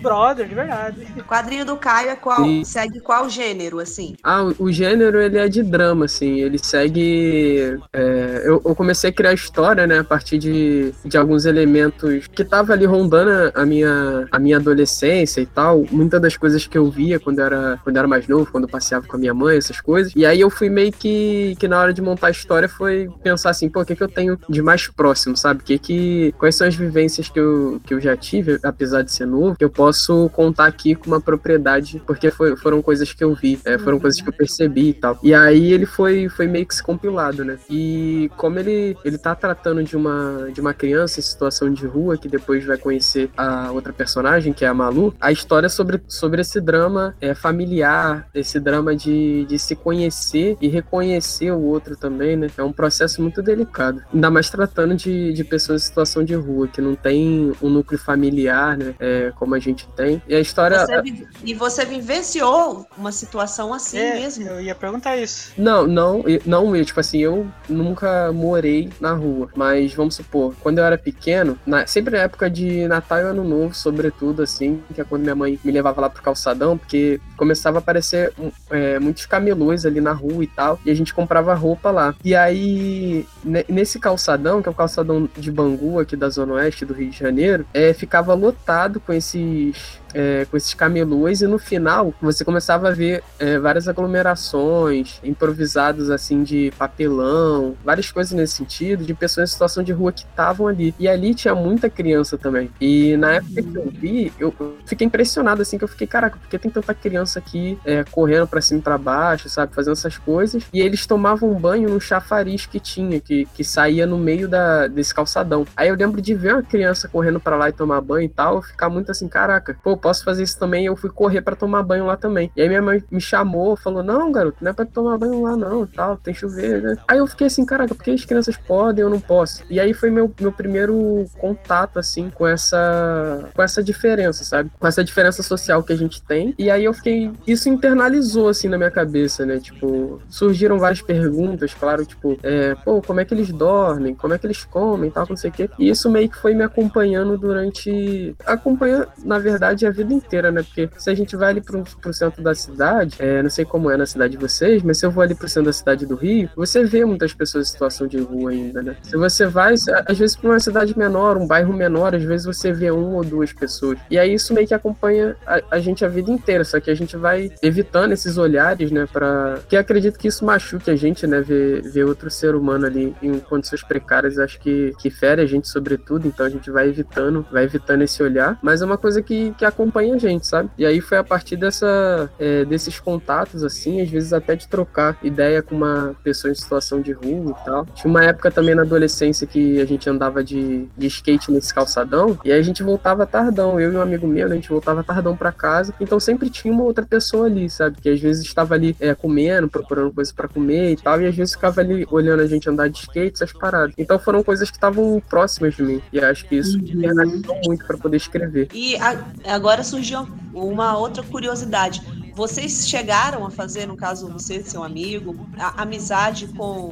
[0.04, 1.08] brother, de verdade.
[1.18, 2.44] O quadrinho do Caio é qual?
[2.66, 4.16] Segue qual gênero, assim?
[4.22, 6.42] Ah, o, o gênero ele é de drama, assim.
[6.42, 7.80] Ele segue.
[7.94, 12.44] É, eu, eu, comecei a criar história, né, a partir de, de alguns elementos que
[12.44, 15.86] tava ali rondando a minha, a minha adolescência e tal.
[15.92, 18.66] Muitas das coisas que eu via quando eu era, quando eu era mais novo, quando
[18.66, 20.14] eu passeava com a minha mãe, essas coisas.
[20.16, 23.50] E aí eu fui meio que, que na hora de montar a história foi pensar
[23.50, 25.64] assim, pô, o que, que eu tenho de mais próximo, sabe?
[25.64, 29.26] Que, que, quais são as vivências que eu, que eu já tive, apesar de ser
[29.26, 33.24] novo, que eu posso posso contar aqui com uma propriedade, porque foi, foram coisas que
[33.24, 35.20] eu vi, é, foram coisas que eu percebi e tal.
[35.22, 37.58] E aí ele foi, foi meio que se compilado, né?
[37.70, 42.18] E como ele, ele tá tratando de uma, de uma criança em situação de rua,
[42.18, 46.02] que depois vai conhecer a outra personagem, que é a Malu, a história é sobre,
[46.08, 51.96] sobre esse drama é, familiar, esse drama de, de se conhecer e reconhecer o outro
[51.96, 52.48] também, né?
[52.58, 54.02] É um processo muito delicado.
[54.14, 58.00] Ainda mais tratando de, de pessoas em situação de rua, que não tem um núcleo
[58.00, 58.96] familiar, né?
[59.00, 60.22] É, como a gente gente tem.
[60.28, 60.86] E a história.
[60.86, 64.48] Você, e você vivenciou uma situação assim é, mesmo?
[64.48, 65.52] Eu ia perguntar isso.
[65.58, 69.50] Não, não, não, eu, tipo assim, eu nunca morei na rua.
[69.56, 73.44] Mas vamos supor, quando eu era pequeno, na, sempre na época de Natal e Ano
[73.44, 74.53] Novo, sobretudo, assim,
[74.94, 78.34] que é quando minha mãe me levava lá pro calçadão, porque começava a aparecer
[78.70, 82.16] é, muitos camelôs ali na rua e tal, e a gente comprava roupa lá.
[82.24, 83.26] E aí,
[83.68, 87.18] nesse calçadão, que é o calçadão de Bangu, aqui da Zona Oeste do Rio de
[87.18, 92.90] Janeiro, é, ficava lotado com esses é, com esses camelôs e no final você começava
[92.90, 99.50] a ver é, várias aglomerações improvisadas assim de papelão, várias coisas nesse sentido, de pessoas
[99.50, 100.94] em situação de rua que estavam ali.
[101.00, 102.70] E ali tinha muita criança também.
[102.80, 104.54] E na época que eu vi, eu
[104.86, 108.48] fiquei impressionado assim, que eu fiquei, caraca, por que tem tanta criança aqui é, correndo
[108.48, 110.64] para cima e pra baixo, sabe, fazendo essas coisas?
[110.74, 115.14] E eles tomavam banho num chafariz que tinha, que, que saía no meio da, desse
[115.14, 115.66] calçadão.
[115.76, 118.62] Aí eu lembro de ver uma criança correndo para lá e tomar banho e tal,
[118.62, 120.86] ficar muito assim, caraca, pô, posso fazer isso também.
[120.86, 122.52] Eu fui correr para tomar banho lá também.
[122.58, 125.56] E aí minha mãe me chamou, falou: Não, garoto, não é pra tomar banho lá,
[125.56, 126.98] não, tal, tem chuveiro, né?
[127.08, 129.64] Aí eu fiquei assim, caraca, por que as crianças podem, eu não posso?
[129.70, 134.70] E aí foi meu, meu primeiro contato, assim, com essa, com essa diferença, sabe?
[134.78, 136.54] Com essa diferença social que a gente tem.
[136.58, 137.32] E aí eu fiquei.
[137.48, 139.60] Isso internalizou, assim, na minha cabeça, né?
[139.60, 144.14] Tipo, surgiram várias perguntas, claro, tipo, é, pô, como é que eles dormem?
[144.14, 145.70] Como é que eles comem tal, não sei o quê.
[145.80, 148.36] E isso meio que foi me acompanhando durante.
[148.46, 150.64] Acompanha, na verdade, a vida inteira, né?
[150.64, 153.90] Porque se a gente vai ali pro, pro centro da cidade, é, não sei como
[153.90, 156.16] é na cidade de vocês, mas se eu vou ali pro centro da cidade do
[156.16, 158.96] Rio, você vê muitas pessoas em situação de rua ainda, né?
[159.04, 162.72] Se você vai, às vezes, pra uma cidade menor, um bairro menor, às vezes você
[162.72, 163.98] vê uma ou duas pessoas.
[164.10, 166.96] E aí isso meio que acompanha a, a gente a vida inteira, só que a
[166.96, 169.08] gente vai evitando esses olhares, né?
[169.12, 169.60] Pra...
[169.68, 171.42] Que acredito que isso machuque a gente, né?
[171.42, 175.68] Ver, ver outro ser humano ali em condições precárias, acho que, que fere a gente
[175.68, 179.54] sobretudo, então a gente vai evitando, vai evitando esse olhar, mas é uma coisa que,
[179.58, 180.70] que acompanha a gente, sabe?
[180.78, 185.18] E aí foi a partir dessa, é, desses contatos, assim, às vezes até de trocar
[185.22, 187.86] ideia com uma pessoa em situação de rua e tal.
[187.94, 192.38] Tinha uma época também na adolescência que a gente andava de, de skate nesse calçadão,
[192.44, 195.04] e aí a gente voltava tardão, eu e um amigo meu, né, a gente voltava
[195.04, 197.98] tardão para casa, então sempre tinha uma outra pessoa ali, sabe?
[198.02, 201.36] Que às vezes estava ali é, comendo, procurando coisas para comer e tal, e às
[201.36, 203.94] vezes ficava ali olhando a gente andar de skate, essas paradas.
[203.98, 206.96] Então foram coisas que estavam próximas de mim, e acho que isso uhum.
[206.96, 208.68] me ajudou muito para poder escrever.
[208.74, 209.18] E a,
[209.64, 212.02] agora surgiu uma outra curiosidade.
[212.34, 215.36] Vocês chegaram a fazer, no caso você, seu amigo,
[215.78, 216.92] amizade com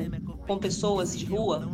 [0.52, 1.68] com pessoas de rua?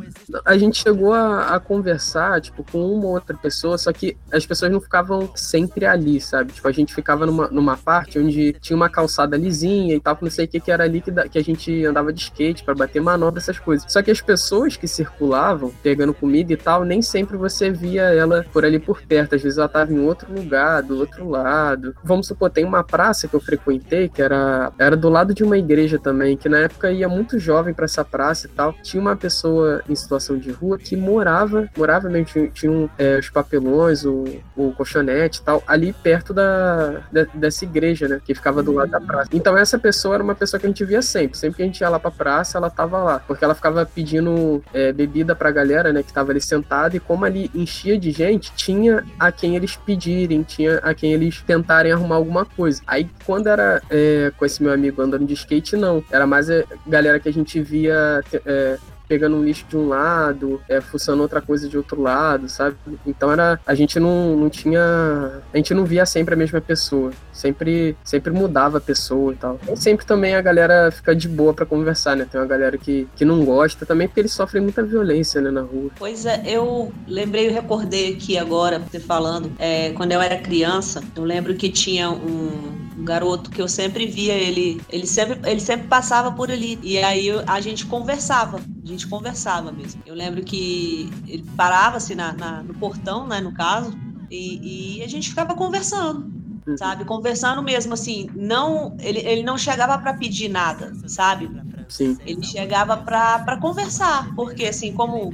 [0.44, 4.46] A gente chegou a, a, conversar, tipo, com uma ou outra pessoa, só que as
[4.46, 6.52] pessoas não ficavam sempre ali, sabe?
[6.52, 10.30] Tipo, a gente ficava numa, numa parte onde tinha uma calçada lisinha e tal, não
[10.30, 12.74] sei o que, que era ali que, da, que a gente andava de skate para
[12.74, 13.90] bater manobra, essas coisas.
[13.90, 18.44] Só que as pessoas que circulavam, pegando comida e tal, nem sempre você via ela
[18.52, 19.34] por ali por perto.
[19.34, 21.94] Às vezes ela tava em outro lugar, do outro lado.
[22.04, 25.58] Vamos supor, tem uma praça que eu frequentei, que era, era do lado de uma
[25.58, 29.16] igreja também, que na época ia muito jovem para essa praça e tal tinha uma
[29.16, 34.24] pessoa em situação de rua que morava, morava mesmo, tinha, tinha é, os papelões, o,
[34.56, 38.90] o colchonete e tal, ali perto da, da, dessa igreja, né, que ficava do lado
[38.90, 39.28] da praça.
[39.32, 41.80] Então essa pessoa era uma pessoa que a gente via sempre, sempre que a gente
[41.80, 45.92] ia lá pra praça, ela tava lá, porque ela ficava pedindo é, bebida pra galera,
[45.92, 49.76] né, que tava ali sentada, e como ali enchia de gente, tinha a quem eles
[49.76, 52.80] pedirem, tinha a quem eles tentarem arrumar alguma coisa.
[52.86, 56.64] Aí quando era é, com esse meu amigo andando de skate, não, era mais a
[56.86, 58.78] galera que a gente via é, é,
[59.08, 62.76] pegando um lixo de um lado, é, fuçando outra coisa de outro lado, sabe?
[63.06, 67.10] Então era a gente não, não tinha a gente não via sempre a mesma pessoa,
[67.32, 69.58] sempre sempre mudava a pessoa e tal.
[69.68, 72.26] E sempre também a galera fica de boa para conversar, né?
[72.30, 75.62] Tem uma galera que, que não gosta também porque eles sofrem muita violência, né, na
[75.62, 75.90] rua.
[75.98, 81.02] Pois é, eu lembrei, eu recordei aqui agora, você falando, é, quando eu era criança,
[81.16, 85.60] eu lembro que tinha um um garoto que eu sempre via ele, ele sempre, ele
[85.60, 86.78] sempre passava por ali.
[86.82, 90.02] E aí a gente conversava, a gente conversava mesmo.
[90.04, 93.92] Eu lembro que ele parava assim na, na no portão, né, no caso,
[94.30, 96.76] e, e a gente ficava conversando uhum.
[96.76, 97.04] sabe?
[97.04, 101.48] Conversando mesmo, assim, não, ele, ele não chegava para pedir nada, sabe?
[101.88, 102.18] Sim.
[102.26, 105.32] Ele chegava para conversar, porque assim, como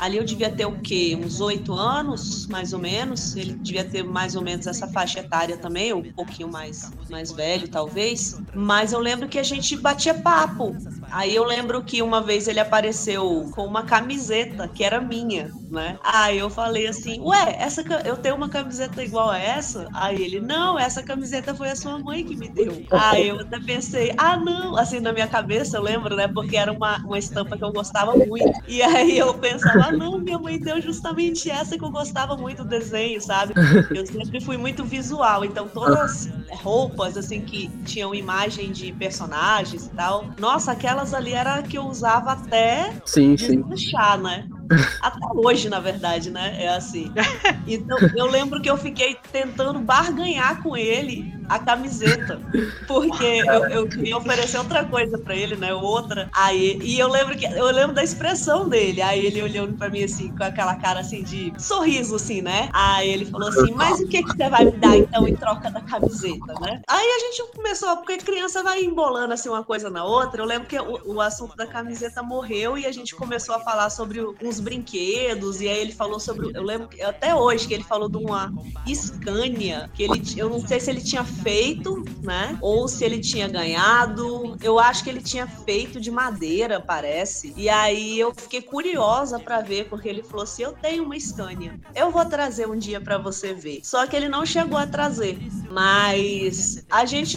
[0.00, 1.18] Ali eu devia ter o quê?
[1.22, 3.36] Uns oito anos, mais ou menos.
[3.36, 7.30] Ele devia ter mais ou menos essa faixa etária também, ou um pouquinho mais, mais
[7.30, 8.40] velho, talvez.
[8.54, 10.74] Mas eu lembro que a gente batia papo.
[11.10, 15.98] Aí eu lembro que uma vez ele apareceu com uma camiseta que era minha, né?
[16.02, 19.88] Aí eu falei assim, ué, essa eu tenho uma camiseta igual a essa?
[19.92, 22.84] Aí ele, não, essa camiseta foi a sua mãe que me deu.
[22.90, 26.28] Aí eu até pensei, ah, não, assim na minha cabeça eu lembro, né?
[26.28, 28.60] Porque era uma, uma estampa que eu gostava muito.
[28.66, 32.62] E aí eu pensava, ah, não, minha mãe deu justamente essa que eu gostava muito
[32.62, 33.54] do desenho, sabe?
[33.94, 39.86] Eu sempre fui muito visual, então todas as roupas, assim, que tinham imagem de personagens
[39.86, 44.22] e tal, nossa, aquelas ali era que eu usava até sim, desmanchar, sim.
[44.22, 44.48] né?
[45.02, 46.62] Até hoje, na verdade, né?
[46.62, 47.12] É assim.
[47.66, 52.40] Então, eu lembro que eu fiquei tentando barganhar com ele a camiseta.
[52.86, 55.74] Porque eu, eu queria oferecer outra coisa para ele, né?
[55.74, 56.30] Outra.
[56.32, 59.02] Aí, e eu lembro que eu lembro da expressão dele.
[59.02, 62.70] Aí ele olhando para mim assim, com aquela cara assim de sorriso, assim, né?
[62.72, 65.70] Aí ele falou assim: Mas o que, que você vai me dar então em troca
[65.70, 66.80] da camiseta, né?
[66.88, 70.40] Aí a gente começou, porque criança vai embolando assim uma coisa na outra.
[70.40, 73.90] Eu lembro que o, o assunto da camiseta morreu e a gente começou a falar
[73.90, 75.60] sobre uns brinquedos.
[75.60, 76.52] E aí ele falou sobre.
[76.54, 78.52] Eu lembro até hoje que ele falou de uma
[78.86, 82.56] Scania, que ele, eu não sei se ele tinha feito, né?
[82.60, 84.56] Ou se ele tinha ganhado.
[84.62, 87.52] Eu acho que ele tinha feito de madeira, parece.
[87.56, 91.78] E aí eu fiquei curiosa para ver, porque ele falou assim: eu tenho uma Scania.
[91.94, 93.80] Eu vou trazer um dia para você ver.
[93.82, 95.38] Só que ele não chegou a trazer.
[95.70, 97.36] Mas a gente,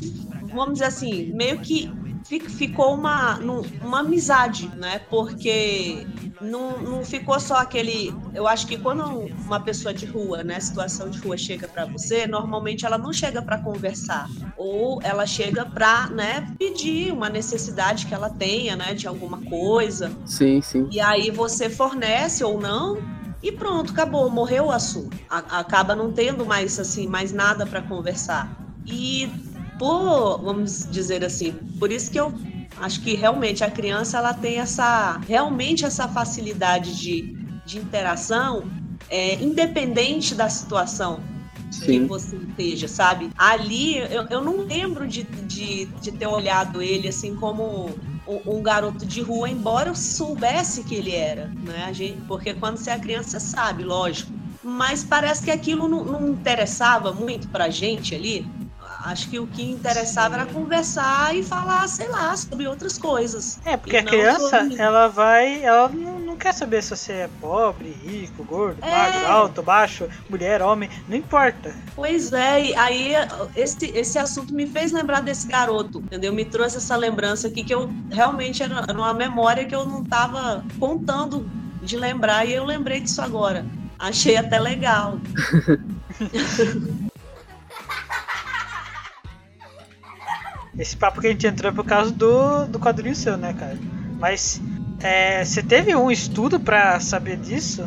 [0.53, 1.89] vamos dizer assim, meio que
[2.39, 3.39] ficou uma,
[3.81, 4.99] uma amizade, né?
[5.09, 6.05] Porque
[6.41, 8.13] não, não ficou só aquele.
[8.33, 9.03] Eu acho que quando
[9.45, 13.41] uma pessoa de rua, né, situação de rua chega para você, normalmente ela não chega
[13.41, 19.07] para conversar ou ela chega para, né, pedir uma necessidade que ela tenha, né, de
[19.07, 20.11] alguma coisa.
[20.25, 20.87] Sim, sim.
[20.91, 22.97] E aí você fornece ou não
[23.41, 25.17] e pronto, acabou, morreu o assunto.
[25.29, 28.49] Acaba não tendo mais assim, mais nada para conversar.
[28.85, 29.29] E
[29.77, 32.33] por, vamos dizer assim, por isso que eu
[32.77, 38.63] acho que realmente a criança ela tem essa realmente essa facilidade de, de interação
[39.09, 41.19] é, independente da situação
[41.71, 41.85] Sim.
[41.85, 43.29] que você esteja, sabe?
[43.37, 47.89] Ali eu, eu não lembro de, de, de ter olhado ele assim como
[48.27, 51.85] um, um, garoto de rua, embora eu soubesse que ele era, né?
[51.85, 54.31] A gente, porque quando você é criança, você sabe, lógico.
[54.63, 58.45] Mas parece que aquilo não, não interessava muito pra gente ali.
[59.03, 63.59] Acho que o que interessava era conversar e falar, sei lá, sobre outras coisas.
[63.65, 64.79] É, porque a criança, sobre...
[64.79, 65.61] ela vai.
[65.61, 68.89] Ela não, não, quer saber se você é pobre, rico, gordo, é...
[68.89, 71.75] magro, alto, baixo, mulher, homem, não importa.
[71.93, 73.11] Pois é, e aí
[73.57, 76.33] esse, esse assunto me fez lembrar desse garoto, entendeu?
[76.33, 80.63] Me trouxe essa lembrança aqui que eu realmente era uma memória que eu não estava
[80.79, 81.45] contando
[81.81, 83.65] de lembrar e eu lembrei disso agora.
[83.99, 85.19] Achei até legal.
[90.77, 93.77] Esse papo que a gente entrou é por causa do, do quadrinho seu, né, cara?
[94.19, 94.61] Mas
[95.01, 97.83] é, você teve um estudo para saber disso?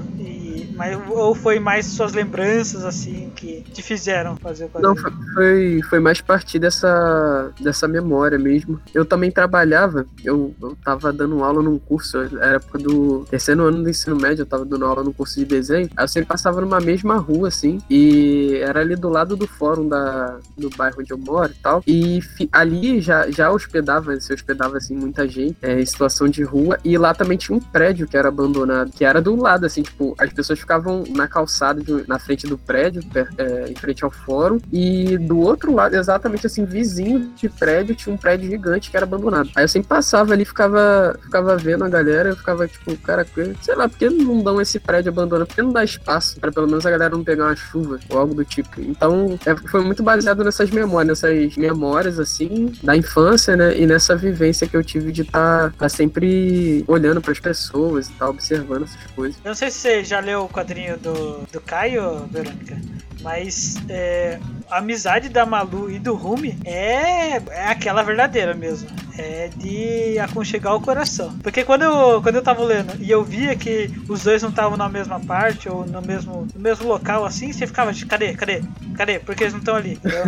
[0.77, 4.95] Mas, ou foi mais suas lembranças, assim, que te fizeram fazer o quadrinho?
[4.95, 8.79] Não, foi, foi mais partir dessa, dessa memória mesmo.
[8.93, 13.83] Eu também trabalhava, eu, eu tava dando aula num curso, era época do terceiro ano
[13.83, 15.89] do ensino médio, eu tava dando aula num curso de desenho.
[15.97, 19.89] Aí eu sempre passava numa mesma rua, assim, e era ali do lado do fórum
[19.89, 21.83] da, do bairro onde eu moro e tal.
[21.87, 26.43] E fi, ali já, já hospedava, se hospedava, assim, muita gente, é, em situação de
[26.43, 26.79] rua.
[26.85, 30.15] E lá também tinha um prédio que era abandonado, que era do lado, assim, tipo,
[30.19, 33.01] as pessoas ficavam na calçada, de, na frente do prédio,
[33.39, 38.13] é, em frente ao fórum, e do outro lado, exatamente assim, vizinho de prédio, tinha
[38.13, 39.49] um prédio gigante que era abandonado.
[39.55, 43.25] Aí eu sempre passava ali, ficava, ficava vendo a galera, eu ficava tipo, cara,
[43.63, 45.47] sei lá, por que não dão esse prédio abandonado?
[45.47, 48.19] Por que não dá espaço para pelo menos a galera não pegar uma chuva ou
[48.19, 48.81] algo do tipo?
[48.81, 54.17] Então, é, foi muito baseado nessas memórias, nessas memórias, assim, da infância, né, e nessa
[54.17, 58.31] vivência que eu tive de estar tá, tá sempre olhando para as pessoas e tal,
[58.31, 59.37] observando essas coisas.
[59.45, 62.81] Eu não sei se você já leu quadrinho do, do Caio, Verônica,
[63.21, 64.39] mas é,
[64.71, 68.89] a amizade da Malu e do Rumi é, é aquela verdadeira mesmo.
[69.19, 71.35] É de aconchegar o coração.
[71.43, 74.77] Porque quando eu, quando eu tava lendo e eu via que os dois não estavam
[74.77, 78.63] na mesma parte ou no mesmo, no mesmo local assim, você ficava de cadê, cadê,
[78.95, 79.19] cadê?
[79.19, 79.93] Porque eles não estão ali.
[79.95, 80.25] Entendeu?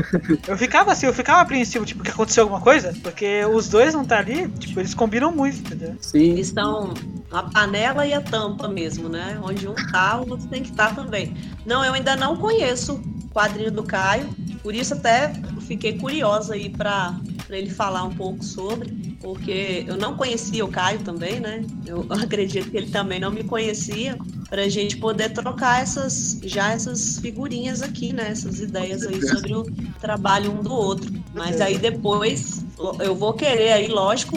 [0.49, 2.95] eu ficava assim, eu ficava apreensivo, tipo, que aconteceu alguma coisa?
[3.03, 5.95] Porque os dois não tá ali, tipo, eles combinam muito, entendeu?
[6.01, 6.31] Sim.
[6.31, 6.95] Eles estão
[7.31, 9.39] a panela e a tampa mesmo, né?
[9.43, 11.35] Onde um tá, o outro tem que estar tá também.
[11.67, 14.29] Não, eu ainda não conheço o quadrinho do Caio,
[14.63, 17.19] por isso até fiquei curiosa aí para
[17.51, 21.65] ele falar um pouco sobre, porque eu não conhecia o Caio também, né?
[21.87, 24.19] Eu acredito que ele também não me conhecia,
[24.49, 28.29] para a gente poder trocar essas já essas figurinhas aqui, né?
[28.31, 29.65] Essas ideias aí sobre o
[30.01, 31.13] trabalho um do outro.
[31.35, 32.65] Mas aí depois
[33.01, 34.37] eu vou querer aí, lógico,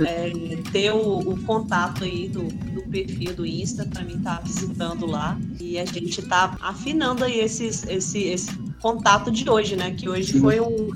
[0.00, 0.32] é,
[0.72, 5.06] ter o, o, contato aí do, do perfil do Insta para mim estar tá visitando
[5.06, 8.50] lá e a gente tá afinando aí esses, esse, esse
[8.80, 9.92] contato de hoje, né?
[9.92, 10.90] Que hoje Sim, foi um.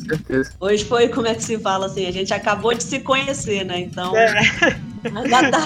[0.61, 2.07] Hoje foi, como é que se fala assim?
[2.07, 3.81] A gente acabou de se conhecer, né?
[3.81, 4.17] Então.
[4.17, 4.35] É.
[5.05, 5.65] Ainda tá.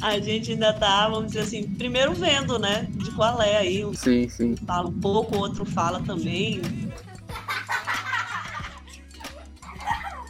[0.00, 2.86] a gente ainda tá, vamos dizer assim, primeiro vendo, né?
[2.90, 3.84] De qual é aí.
[3.94, 4.54] Sim, sim.
[4.66, 6.60] Fala um pouco, o outro fala também.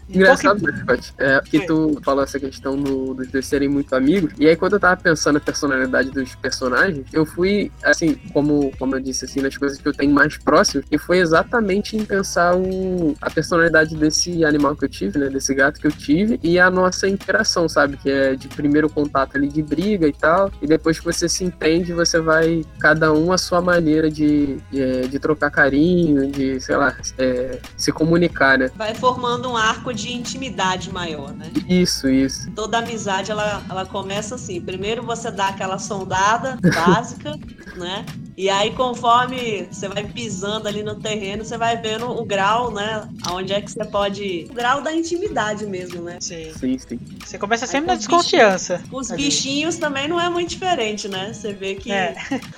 [0.08, 0.84] Engraçado, né,
[1.18, 4.32] é, que tu falou essa questão do, dos dois serem muito amigos.
[4.38, 8.96] E aí, quando eu tava pensando na personalidade dos personagens, eu fui, assim, como, como
[8.96, 12.54] eu disse, assim, nas coisas que eu tenho mais próximas, e foi exatamente em pensar
[12.56, 15.28] o, a personalidade desse animal que eu tive, né?
[15.28, 17.96] Desse gato que eu tive, e a nossa interação, sabe?
[17.96, 21.44] Que é de primeiro contato ali de briga e tal, e depois que você se
[21.44, 26.76] entende, você vai, cada um a sua maneira de, de, de trocar carinho, de, sei
[26.76, 28.70] lá, é, se comunicar, né?
[28.74, 31.50] Vai formando um arco de intimidade maior, né?
[31.68, 32.50] Isso, isso.
[32.52, 34.60] Toda amizade, ela, ela começa assim.
[34.60, 37.34] Primeiro você dá aquela sondada básica,
[37.76, 38.04] né?
[38.36, 43.08] E aí, conforme você vai pisando ali no terreno, você vai vendo o grau, né?
[43.26, 44.46] Aonde é que você pode.
[44.48, 46.18] O grau da intimidade mesmo, né?
[46.20, 46.52] Sim.
[46.54, 47.00] Sim, sim.
[47.24, 48.80] Você começa Aí, sempre com na desconfiança.
[48.92, 49.24] Os ali.
[49.24, 51.32] bichinhos também não é muito diferente, né?
[51.32, 51.90] Você vê que.
[51.90, 52.14] É.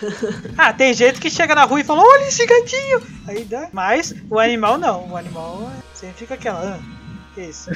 [0.59, 3.03] ah, tem gente que chega na rua e fala, olha esse gatinho!
[3.27, 3.71] Aí dá.
[3.73, 5.09] Mas o animal não.
[5.09, 6.79] O animal é- sempre fica aquela.
[7.37, 7.71] Isso?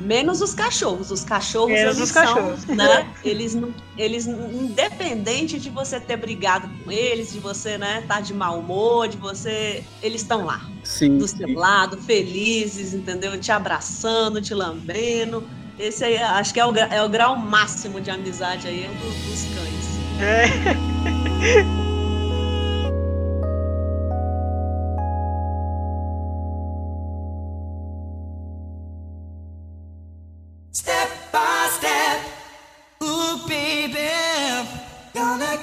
[0.00, 1.10] Menos os cachorros.
[1.10, 2.60] Os cachorros, Menos eles os cachorros.
[2.62, 3.12] são, né?
[3.24, 8.32] Eles, não- eles, independente de você ter brigado com eles, de você, né, tá de
[8.32, 11.18] mau humor, de você, eles estão lá, Sim.
[11.18, 13.38] do seu lado, felizes, entendeu?
[13.38, 15.42] Te abraçando, te lambendo.
[15.78, 18.94] Esse aí, acho que é o, é o grau máximo de amizade aí, é o
[18.94, 19.88] do- dos cães.
[20.20, 21.68] É.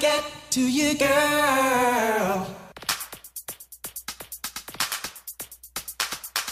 [0.00, 2.46] get to you, girl.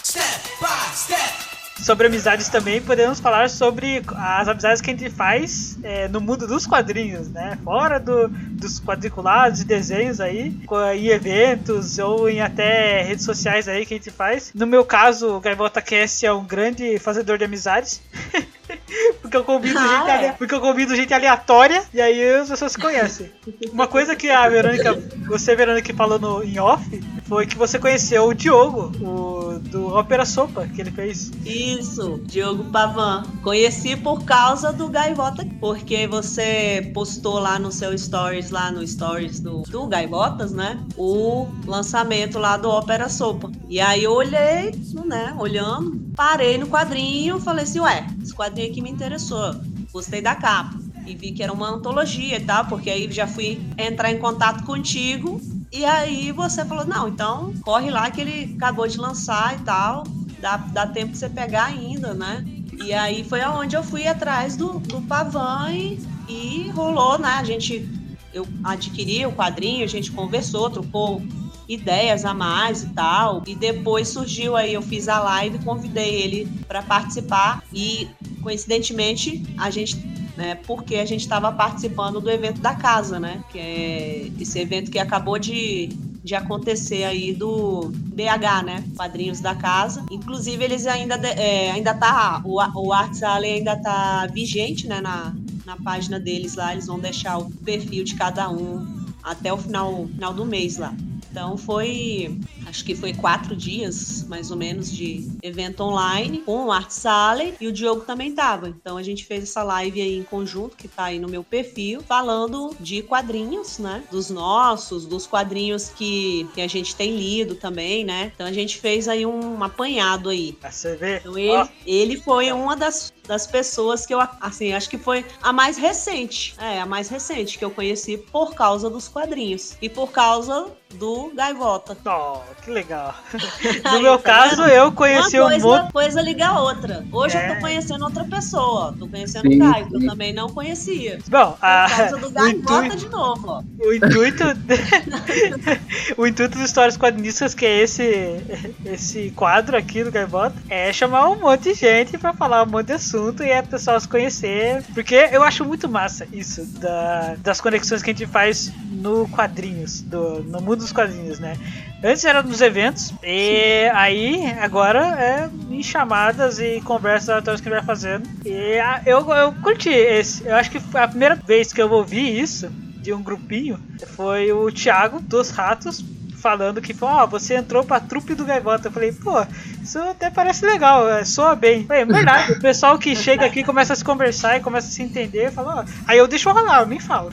[0.03, 1.45] Step by step.
[1.85, 6.47] Sobre amizades também, podemos falar sobre as amizades que a gente faz é, no mundo
[6.47, 7.59] dos quadrinhos, né?
[7.63, 10.57] Fora do, dos quadriculados e desenhos aí,
[10.95, 14.51] em eventos ou em até redes sociais aí que a gente faz.
[14.55, 18.01] No meu caso, o Gaivota Cast é um grande fazedor de amizades.
[19.21, 22.71] Porque eu convido Ah, gente ale- porque eu convido gente aleatória e aí as pessoas
[22.71, 23.31] se conhecem.
[23.71, 24.93] Uma coisa que a Verônica,
[25.27, 26.83] você Verônica falou no em off,
[27.27, 31.31] foi que você conheceu o Diogo, o do Ópera Sopa, que ele fez.
[31.45, 33.23] Isso, Diogo Pavan.
[33.43, 39.39] Conheci por causa do Gaivota, porque você postou lá no seu stories, lá no stories
[39.39, 40.79] do, do Gaivotas, né?
[40.97, 43.51] O lançamento lá do Ópera Sopa.
[43.67, 44.71] E aí eu olhei,
[45.05, 45.35] né?
[45.37, 49.55] Olhando, parei no quadrinho, falei assim, ué, esse quadrinho aqui me interessou.
[49.91, 50.77] Gostei da capa.
[51.05, 54.63] E vi que era uma antologia e tal, porque aí já fui entrar em contato
[54.65, 55.39] contigo.
[55.71, 60.03] E aí você falou, não, então corre lá que ele acabou de lançar e tal
[60.45, 62.45] dá, dá tempo de você pegar ainda, né?
[62.83, 65.99] E aí foi aonde eu fui atrás do, do Pavan e,
[66.29, 67.29] e rolou, né?
[67.39, 67.89] A gente,
[68.31, 71.21] eu adquiri o quadrinho, a gente conversou, trocou
[71.67, 73.43] ideias a mais e tal.
[73.45, 78.07] E depois surgiu aí, eu fiz a live, convidei ele para participar e
[78.41, 79.97] coincidentemente a gente
[80.37, 83.43] né, porque a gente estava participando do evento da casa, né?
[83.51, 85.87] Que é esse evento que acabou de,
[86.23, 88.83] de acontecer aí do BH, né?
[88.95, 90.05] Quadrinhos da Casa.
[90.11, 92.41] Inclusive, eles ainda, é, ainda tá.
[92.43, 94.99] O, o Arts Alley ainda tá vigente, né?
[94.99, 95.33] Na,
[95.65, 96.73] na página deles lá.
[96.73, 100.93] Eles vão deixar o perfil de cada um até o final, final do mês lá.
[101.35, 106.71] Então foi, acho que foi quatro dias, mais ou menos, de evento online com o
[106.71, 108.69] Art Sale e o Diogo também tava.
[108.69, 112.01] Então a gente fez essa live aí em conjunto, que tá aí no meu perfil,
[112.01, 114.01] falando de quadrinhos, né?
[114.09, 118.31] Dos nossos, dos quadrinhos que, que a gente tem lido também, né?
[118.33, 120.57] Então a gente fez aí um apanhado aí.
[120.63, 121.17] Você vê?
[121.17, 125.25] Então ele, Ó, ele foi uma das, das pessoas que eu, assim, acho que foi
[125.41, 126.55] a mais recente.
[126.59, 129.75] É, a mais recente que eu conheci por causa dos quadrinhos.
[129.81, 131.97] E por causa do Gaivota.
[132.05, 133.13] ó, que legal.
[133.83, 134.69] No Aí, meu tá caso, vendo?
[134.69, 135.91] eu conheci uma um coisa, monte.
[135.91, 137.05] coisa liga a outra.
[137.11, 137.49] Hoje É.
[137.49, 138.85] eu tô conhecendo outra pessoa.
[138.87, 138.91] ó.
[138.93, 141.19] Tô conhecendo Sim, o Caio, que eu também não conhecia.
[141.27, 143.63] Bom, Por a, causa do o, Gaivota intuito, de novo, ó.
[143.85, 144.43] o intuito.
[146.17, 148.37] o intuito dos Histórias Quadrinistas, que é esse,
[148.85, 152.87] esse quadro aqui do Gaivota, é chamar um monte de gente pra falar um monte
[152.87, 154.83] de assunto e a pessoa se conhecer.
[154.93, 160.01] Porque eu acho muito massa isso, da- das conexões que a gente faz no quadrinhos,
[160.01, 161.57] do, no mundo dos quadrinhos, né?
[162.03, 167.71] Antes era nos eventos, e aí agora é em chamadas e conversas aleatórias que a
[167.71, 168.29] gente vai fazendo.
[168.45, 170.45] E ah, eu, eu curti esse.
[170.45, 172.69] Eu acho que foi a primeira vez que eu ouvi isso
[173.01, 173.79] de um grupinho
[174.15, 176.03] foi o Thiago dos Ratos
[176.45, 178.87] falando que ó, você entrou pra trupe do Gaivota.
[178.87, 179.43] Eu falei, pô,
[179.81, 181.87] isso até parece legal, é, soa bem.
[181.87, 184.91] Falei, é verdade, o pessoal que chega aqui começa a se conversar e começa a
[184.91, 187.31] se entender, fala, ó, aí eu deixo rolar, eu nem falo.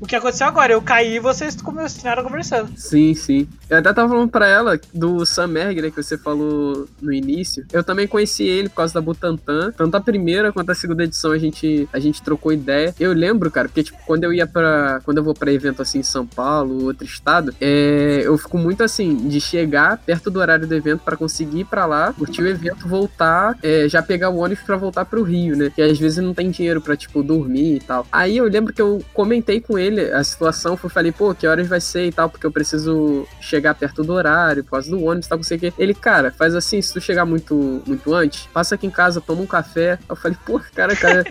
[0.00, 0.72] o que aconteceu agora?
[0.72, 2.70] Eu caí e vocês continuaram conversando.
[2.76, 3.48] Sim, sim.
[3.68, 7.66] Eu até tava falando pra ela do Sam Merg, né, que você falou no início.
[7.72, 9.72] Eu também conheci ele por causa da Butantan.
[9.72, 12.94] Tanto a primeira quanto a segunda edição a gente, a gente trocou ideia.
[13.00, 15.00] Eu lembro, cara, porque tipo, quando eu ia pra.
[15.04, 18.58] Quando eu vou pra evento assim em São Paulo, outro estado, é, é, eu fico
[18.58, 22.42] muito assim, de chegar perto do horário do evento pra conseguir ir pra lá, curtir
[22.42, 25.72] o evento, voltar, é, já pegar o ônibus pra voltar pro Rio, né?
[25.74, 28.06] Que às vezes não tem dinheiro pra, tipo, dormir e tal.
[28.12, 31.66] Aí eu lembro que eu comentei com ele a situação, eu falei, pô, que horas
[31.66, 35.26] vai ser e tal, porque eu preciso chegar perto do horário, por causa do ônibus
[35.26, 35.72] e tal, não sei o quê.
[35.78, 39.40] Ele, cara, faz assim, se tu chegar muito, muito antes, passa aqui em casa, toma
[39.40, 39.98] um café.
[40.06, 41.24] Eu falei, pô, cara, cara,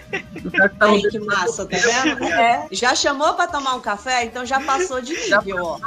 [0.43, 2.23] o cara que tá Aí, que massa, tá vendo?
[2.33, 5.79] É, já chamou pra tomar um café, então já passou de nível, ó.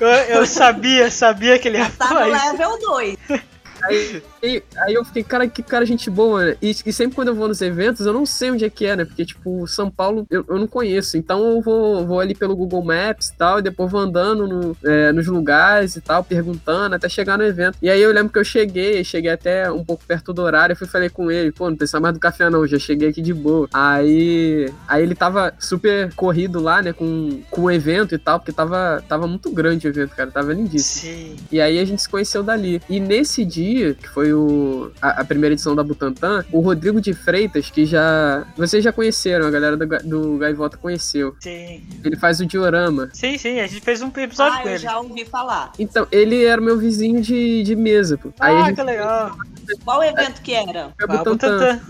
[0.00, 2.52] Eu, eu sabia, sabia que ele ia Tá no falar isso.
[2.52, 3.16] level 2.
[3.86, 6.56] Aí, aí, aí eu fiquei, cara, que cara gente boa, né?
[6.60, 8.96] E, e sempre quando eu vou nos eventos, eu não sei onde é que é,
[8.96, 9.04] né?
[9.04, 11.16] Porque, tipo, São Paulo eu, eu não conheço.
[11.16, 14.76] Então eu vou, vou ali pelo Google Maps e tal, e depois vou andando no,
[14.84, 17.78] é, nos lugares e tal, perguntando, até chegar no evento.
[17.82, 20.76] E aí eu lembro que eu cheguei, cheguei até um pouco perto do horário, eu
[20.76, 23.34] fui falei com ele, pô, não precisa mais do café não, já cheguei aqui de
[23.34, 23.68] boa.
[23.72, 28.52] Aí, aí ele tava super corrido lá, né, com, com o evento e tal, porque
[28.52, 31.12] tava, tava muito grande o evento, cara, tava lindíssimo.
[31.12, 31.36] Sim.
[31.50, 32.80] E aí a gente se conheceu dali.
[32.88, 37.12] E nesse dia, que foi o, a, a primeira edição da Butantan, o Rodrigo de
[37.12, 38.46] Freitas, que já.
[38.56, 41.34] Vocês já conheceram, a galera do, do Gaivota conheceu.
[41.40, 41.82] Sim.
[42.04, 43.08] Ele faz o diorama.
[43.12, 44.82] Sim, sim, a gente fez um episódio Ah, com eu ele.
[44.82, 45.72] já ouvi falar.
[45.78, 48.30] Então, ele era meu vizinho de, de mesa, pô.
[48.40, 49.36] Ah, gente que legal.
[49.84, 50.92] Qual evento que era?
[51.00, 51.80] Ah, Butantan.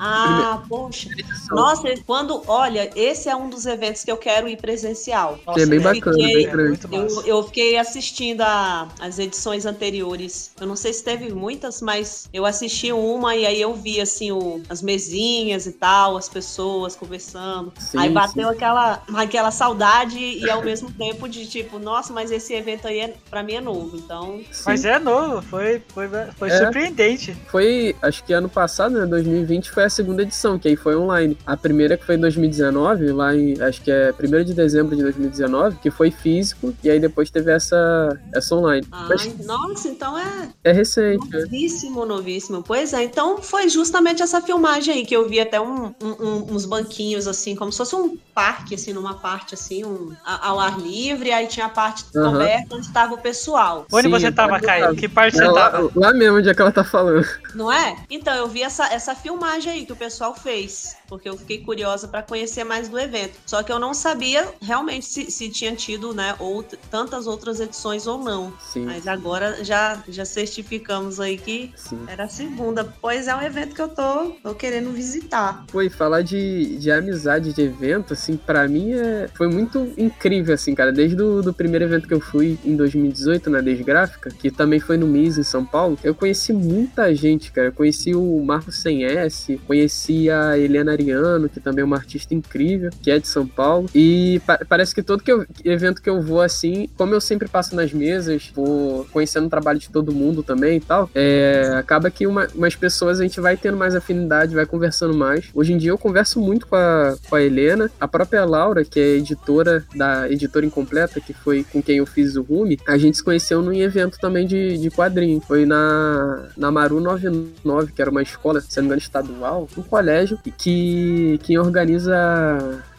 [0.00, 1.08] Ah, poxa.
[1.50, 2.42] Nossa, quando.
[2.46, 5.38] Olha, esse é um dos eventos que eu quero ir presencial.
[5.54, 5.84] Que é bem né?
[5.94, 6.80] bacana, fiquei- bem É grande.
[6.92, 10.52] Eu, eu fiquei assistindo a- as edições anteriores.
[10.60, 14.30] Eu não sei se teve muitas, mas eu assisti uma e aí eu vi assim
[14.32, 17.72] o- as mesinhas e tal, as pessoas conversando.
[17.78, 18.54] Sim, aí bateu sim.
[18.54, 23.14] aquela, aquela saudade e ao mesmo tempo de tipo, nossa, mas esse evento aí é,
[23.30, 23.96] pra mim é novo.
[23.96, 24.62] Então, Sim.
[24.66, 26.58] Mas é novo, foi, foi, foi É.
[26.58, 27.36] surpreendente.
[27.48, 31.36] Foi, acho que ano passado, né, 2020, foi a segunda edição, que aí foi online.
[31.46, 35.02] A primeira que foi em 2019, lá em, acho que é 1 de dezembro de
[35.02, 38.86] 2019, que foi físico, e aí depois teve essa, essa online.
[38.92, 41.46] ai, Mas nossa, então é é recente, né?
[41.50, 42.62] Novíssimo, novíssimo.
[42.62, 46.54] Pois é, então foi justamente essa filmagem aí que eu vi até um- um- um-
[46.54, 50.78] uns banquinhos assim, como se fosse um parque, assim, numa parte assim, um, ao ar
[50.78, 52.32] livre, aí tinha a parte Aham.
[52.32, 54.94] coberta onde estava o pessoal, Onde Sim, você tava, Caio?
[54.96, 55.90] Que parte É você lá, tava?
[55.94, 57.24] lá mesmo onde é que ela tá falando.
[57.54, 57.96] não é?
[58.10, 62.06] Então eu vi essa, essa filmagem aí que o pessoal fez, porque eu fiquei curiosa
[62.06, 63.38] para conhecer mais do evento.
[63.46, 68.06] Só que eu não sabia realmente se, se tinha tido, né, out, tantas outras edições
[68.06, 68.52] ou não.
[68.58, 71.98] Sim, Mas agora já, já certificamos aí que sim.
[72.08, 75.64] Era a segunda, pois é um evento que eu tô, tô querendo visitar.
[75.70, 80.74] Foi falar de, de amizade de evento, assim, pra mim é, foi muito incrível, assim,
[80.74, 80.92] cara.
[80.92, 84.96] Desde o do primeiro evento que eu fui em 2018, na Desgráfica, que também foi
[84.96, 87.68] no MIS em São Paulo, eu conheci muita gente, cara.
[87.68, 92.90] Eu conheci o Marcos 100S, conheci a Helena Ariano, que também é uma artista incrível,
[93.02, 93.88] que é de São Paulo.
[93.94, 97.48] E pa- parece que todo que eu- evento que eu vou, assim, como eu sempre
[97.48, 102.26] passo nas mesas, vou conhecendo o trabalho de todo mundo também tal, é, acaba que
[102.26, 105.46] uma- umas pessoas a gente vai tendo mais afinidade, vai conversando mais.
[105.54, 108.98] Hoje em dia eu converso muito com a, com a Helena, a própria Laura, que
[109.00, 113.16] é editora da Editora Incompleta, que foi com quem eu fiz o Rume, a gente
[113.16, 115.40] se conheceu num evento também de, de quadrinho.
[115.40, 119.82] Foi na, na Maru 99, que era uma escola, se não me engano, estadual, um
[119.82, 122.14] colégio, que quem organiza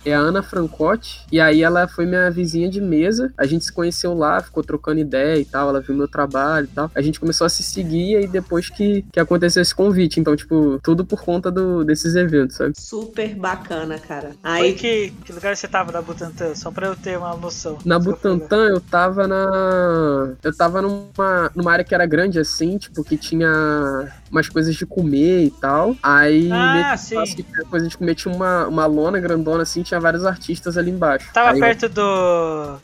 [0.10, 3.72] é a Ana Francotti, e aí ela foi minha vizinha de mesa, a gente se
[3.72, 7.20] conheceu lá, ficou trocando ideia e tal, ela viu meu trabalho e tal, a gente
[7.20, 11.06] começou a se seguir, e aí depois que, que aconteceu esse convite, então, tipo, tudo
[11.06, 12.74] por conta do, desses eventos, sabe?
[12.78, 14.32] Super bacana, cara.
[14.44, 16.56] Aí, que, que lugar você tava na Butantan?
[16.56, 17.78] Só pra eu ter uma noção.
[17.86, 20.36] Na eu Butantan eu tava na.
[20.44, 23.48] Eu tava numa, numa área que era grande assim, tipo, que tinha
[24.32, 25.96] umas coisas de comer e tal.
[26.02, 27.36] Aí Ah, nesse sim.
[27.36, 30.92] que tinha coisa de comer tinha uma, uma lona grandona assim, tinha vários artistas ali
[30.92, 31.30] embaixo.
[31.34, 32.02] Tava Aí perto do.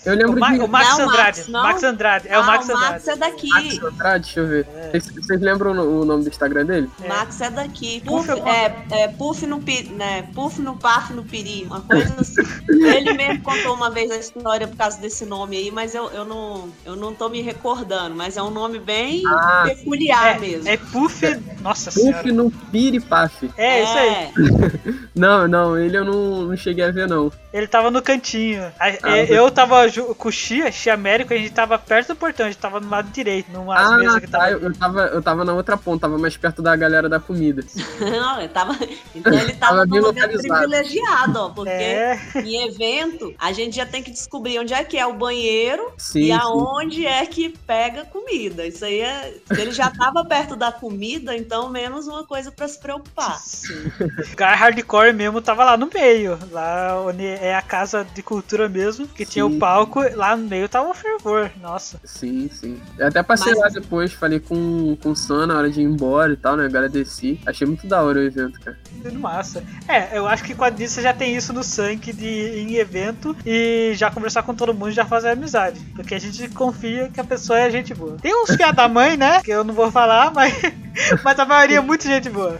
[0.06, 1.38] Eu lembro o, Ma- de- o Max Não, Andrade.
[1.40, 1.64] Max, não?
[1.64, 2.28] Max Andrade.
[2.28, 3.10] É o ah, Max o Max Andrade.
[3.10, 3.50] é daqui.
[3.50, 4.68] Max Andrade, deixa eu ver.
[4.76, 4.90] É.
[4.92, 6.90] Vocês, vocês lembram o o nome do Instagram dele?
[7.04, 8.02] O Max é daqui.
[8.06, 10.24] Puff Puff, é, é, puff no pi, né?
[10.34, 11.64] Puff no paf no piri.
[11.66, 12.42] Uma coisa assim.
[12.70, 16.26] Ele mesmo contou uma vez a história por causa desse nome aí, mas eu, eu,
[16.26, 18.16] não, eu não tô me recordando.
[18.16, 19.64] Mas é um nome bem Ah.
[19.66, 20.68] peculiar mesmo.
[20.68, 21.22] É, é Puff.
[21.62, 22.18] Nossa senhora.
[22.18, 23.50] Puff no Piripaf.
[23.58, 24.34] É, isso aí.
[25.16, 27.32] Não, não, ele eu não, não cheguei a ver, não.
[27.54, 28.64] Ele tava no cantinho.
[28.80, 29.78] A- Ah, é, eu tava
[30.18, 32.90] com o Xia, Xia Américo, a gente tava perto do portão, a gente tava no
[32.90, 34.52] lado direito, numa ah, mesa que tá, tava.
[34.52, 37.64] eu, eu tava, eu tava na outra ponta, tava mais perto da galera da comida.
[38.00, 38.74] Não, ele tava,
[39.16, 40.60] então ele Tava tava bem num lugar localizado.
[40.62, 41.50] privilegiado, ó.
[41.50, 45.14] Porque É, em evento, a gente já tem que descobrir onde é que é o
[45.14, 46.32] banheiro Sim, e sim.
[46.32, 48.66] aonde é que pega comida.
[48.66, 49.34] Isso aí é.
[49.54, 53.38] se Ele já tava perto da comida, então menos uma coisa pra se preocupar.
[53.38, 53.92] sim.
[54.32, 56.38] O cara hardcore mesmo tava lá no meio.
[56.52, 59.56] Lá a, Oni- é a casa de cultura mesmo, que tinha Sim.
[59.56, 61.50] o palco, lá no meio tava um fervor.
[61.62, 62.00] Nossa.
[62.04, 62.80] Sim, sim.
[62.98, 65.86] Eu até passei Mas- lá depois, falei com, com o Sam na hora de ir
[65.86, 66.66] embora e tal, né?
[66.66, 67.40] Agradeci.
[67.46, 68.78] Achei muito da hora o evento, cara.
[69.02, 69.64] Tudo massa.
[69.88, 73.92] É, eu acho que quadrinista já tem isso no sangue de ir em evento e
[73.96, 75.80] já conversar com todo mundo e já fazer amizade.
[75.96, 78.18] Porque a gente confia que a pessoa é gente boa.
[78.22, 79.42] Tem uns fiados da mãe, né?
[79.42, 80.54] Que eu não vou falar, mas,
[81.24, 82.58] mas a maioria é muito gente boa.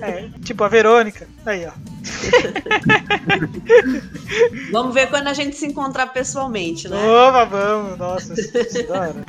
[0.00, 1.28] É, tipo a Verônica.
[1.44, 1.72] Aí, ó.
[4.72, 6.96] Vamos ver quando a gente se encontrar pessoalmente, né?
[6.96, 7.98] Opa, vamos.
[7.98, 9.24] Nossa, isso hora.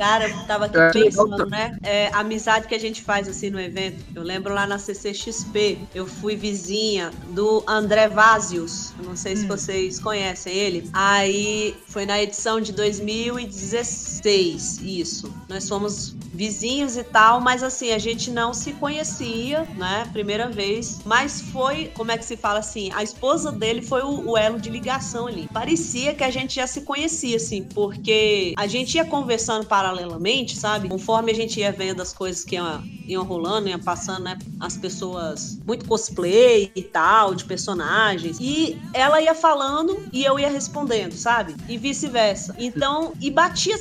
[0.00, 1.76] Cara, eu tava aqui É, pensando, eu- né?
[1.82, 4.02] É, a amizade que a gente faz assim no evento.
[4.14, 8.94] Eu lembro lá na CCXP, eu fui vizinha do André Vazios.
[8.98, 9.48] Não sei se Hum.
[9.48, 10.88] vocês conhecem ele.
[10.94, 15.30] Aí foi na edição de 2016, isso.
[15.50, 20.08] Nós fomos vizinhos e tal, mas assim, a gente não se conhecia, né?
[20.12, 21.00] Primeira vez.
[21.04, 22.90] Mas foi, como é que se fala assim?
[22.94, 25.48] A esposa dele foi o, o elo de ligação ali.
[25.52, 30.88] Parecia que a gente já se conhecia, assim, porque a gente ia conversando paralelamente, sabe?
[30.88, 34.38] Conforme a gente ia vendo as coisas que iam, iam rolando, iam passando, né?
[34.60, 38.38] As pessoas, muito cosplay e tal, de personagens.
[38.40, 41.56] E ela ia falando e eu ia respondendo, sabe?
[41.68, 42.54] E vice-versa.
[42.58, 43.76] Então, e batia.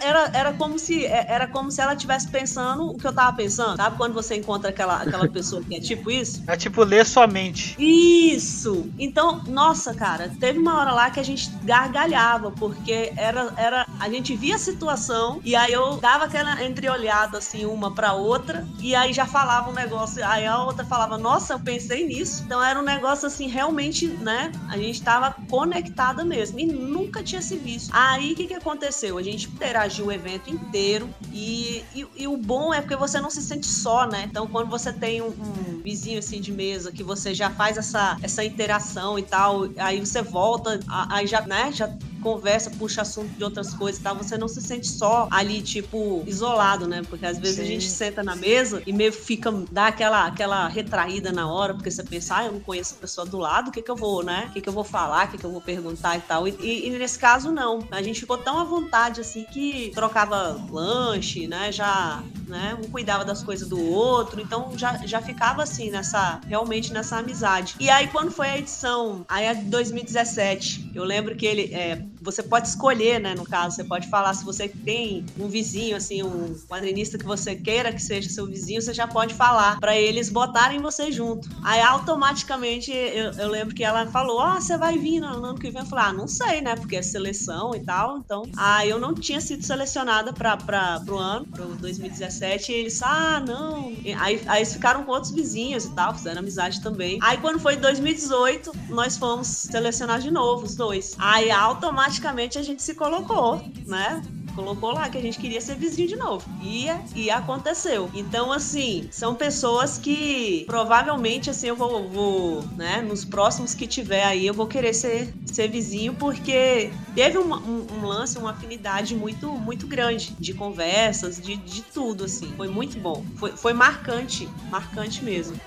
[0.00, 3.76] Era, era como se era como se ela estivesse pensando o que eu tava pensando.
[3.76, 6.42] Sabe quando você encontra aquela, aquela pessoa que é tipo isso?
[6.46, 7.76] É tipo ler sua mente.
[7.78, 8.90] Isso!
[8.98, 14.08] Então, nossa, cara, teve uma hora lá que a gente gargalhava, porque era, era a
[14.08, 18.96] gente via a situação e aí eu dava aquela entreolhada assim, uma pra outra, e
[18.96, 22.42] aí já falava um negócio, aí a outra falava, nossa, eu pensei nisso.
[22.44, 24.50] Então era um negócio assim, realmente, né?
[24.68, 27.92] A gente tava conectada mesmo e nunca tinha se visto.
[27.94, 29.18] Aí o que, que aconteceu?
[29.18, 33.30] A gente interagiu o evento inteiro e, e, e o bom é porque você não
[33.30, 34.24] se sente só, né?
[34.28, 38.16] Então quando você tem um, um vizinho assim de mesa que você já faz essa,
[38.20, 41.88] essa interação e tal, aí você volta, aí já, né, já
[42.20, 46.22] conversa, puxa assunto de outras coisas e tal, você não se sente só ali, tipo,
[46.26, 47.02] isolado, né?
[47.08, 47.68] Porque às vezes a Sim.
[47.68, 52.02] gente senta na mesa e meio fica, dá aquela, aquela retraída na hora, porque você
[52.02, 54.46] pensa, ah, eu não conheço a pessoa do lado, o que que eu vou, né?
[54.48, 56.46] O que que eu vou falar, o que que eu vou perguntar e tal.
[56.48, 57.80] E, e- e nesse caso, não.
[57.90, 61.70] A gente ficou tão à vontade, assim, que trocava lanche, né?
[61.72, 62.76] Já, né?
[62.82, 67.74] Um cuidava das coisas do outro, então já, já ficava assim, nessa, realmente nessa amizade.
[67.78, 72.02] E aí, quando foi a edição, aí a de 2017, eu lembro que ele, é,
[72.26, 76.24] você pode escolher, né, no caso, você pode falar se você tem um vizinho, assim,
[76.24, 80.28] um quadrinista que você queira que seja seu vizinho, você já pode falar pra eles
[80.28, 81.48] botarem você junto.
[81.62, 85.70] Aí automaticamente eu, eu lembro que ela falou: Ah, você vai vir no ano que
[85.70, 85.82] vem?
[85.82, 86.74] Eu falei: Ah, não sei, né?
[86.74, 88.18] Porque é seleção e tal.
[88.18, 92.72] Então, aí eu não tinha sido selecionada pra, pro ano, pro 2017.
[92.72, 93.92] E eles, ah, não.
[94.18, 97.18] Aí, aí eles ficaram com outros vizinhos e tal, fizeram amizade também.
[97.22, 101.14] Aí quando foi 2018, nós fomos selecionar de novo, os dois.
[101.18, 104.22] Aí automaticamente a gente se colocou, né?
[104.56, 106.48] colocou lá que a gente queria ser vizinho de novo.
[106.62, 108.10] E, e aconteceu.
[108.14, 114.24] Então, assim, são pessoas que provavelmente, assim, eu vou, vou, né, nos próximos que tiver
[114.24, 119.14] aí, eu vou querer ser, ser vizinho, porque teve uma- um, um lance, uma afinidade
[119.14, 122.52] muito, muito grande de conversas, de, de tudo, assim.
[122.56, 123.24] Foi muito bom.
[123.36, 125.60] Foi, foi marcante, marcante mesmo.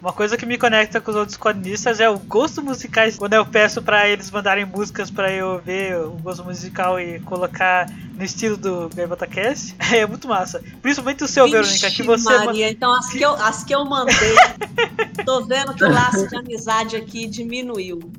[0.00, 3.16] Uma coisa que me conecta com os outros quadrinistas é o gosto musicais.
[3.16, 7.88] Quando eu peço pra eles mandarem músicas pra eu ver o gosto musical e colocar
[8.18, 10.60] no estilo do Gaivota Cast, é muito massa.
[10.82, 12.24] Principalmente o seu, Verônica, que Vixe, você.
[12.38, 14.34] ma- Maria, então as que, eu, as que eu mandei,
[15.24, 17.98] tô vendo que o laço de amizade aqui diminuiu.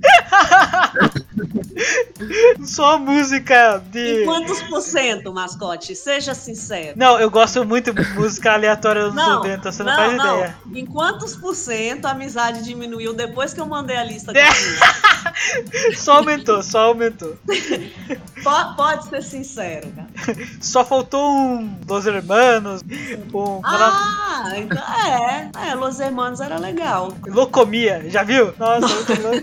[2.66, 4.24] Só música de.
[4.24, 5.96] Em quantos por cento, mascote?
[5.96, 6.94] Seja sincero.
[6.98, 10.36] Não, eu gosto muito de música aleatória dos Não, 90, você não, não, faz não.
[10.38, 10.56] ideia.
[10.74, 14.34] Em quantos por cento a amizade diminuiu depois que eu mandei a lista?
[15.96, 17.38] Só aumentou, só aumentou.
[18.44, 19.89] Po- Pode ser sincero.
[20.62, 22.82] Só faltou um Dos Hermanos,
[23.34, 23.62] um.
[23.64, 25.50] Ah, então é.
[25.70, 27.14] É, Los Hermanos era legal.
[27.28, 28.54] Locomia, já viu?
[28.58, 28.88] Nossa.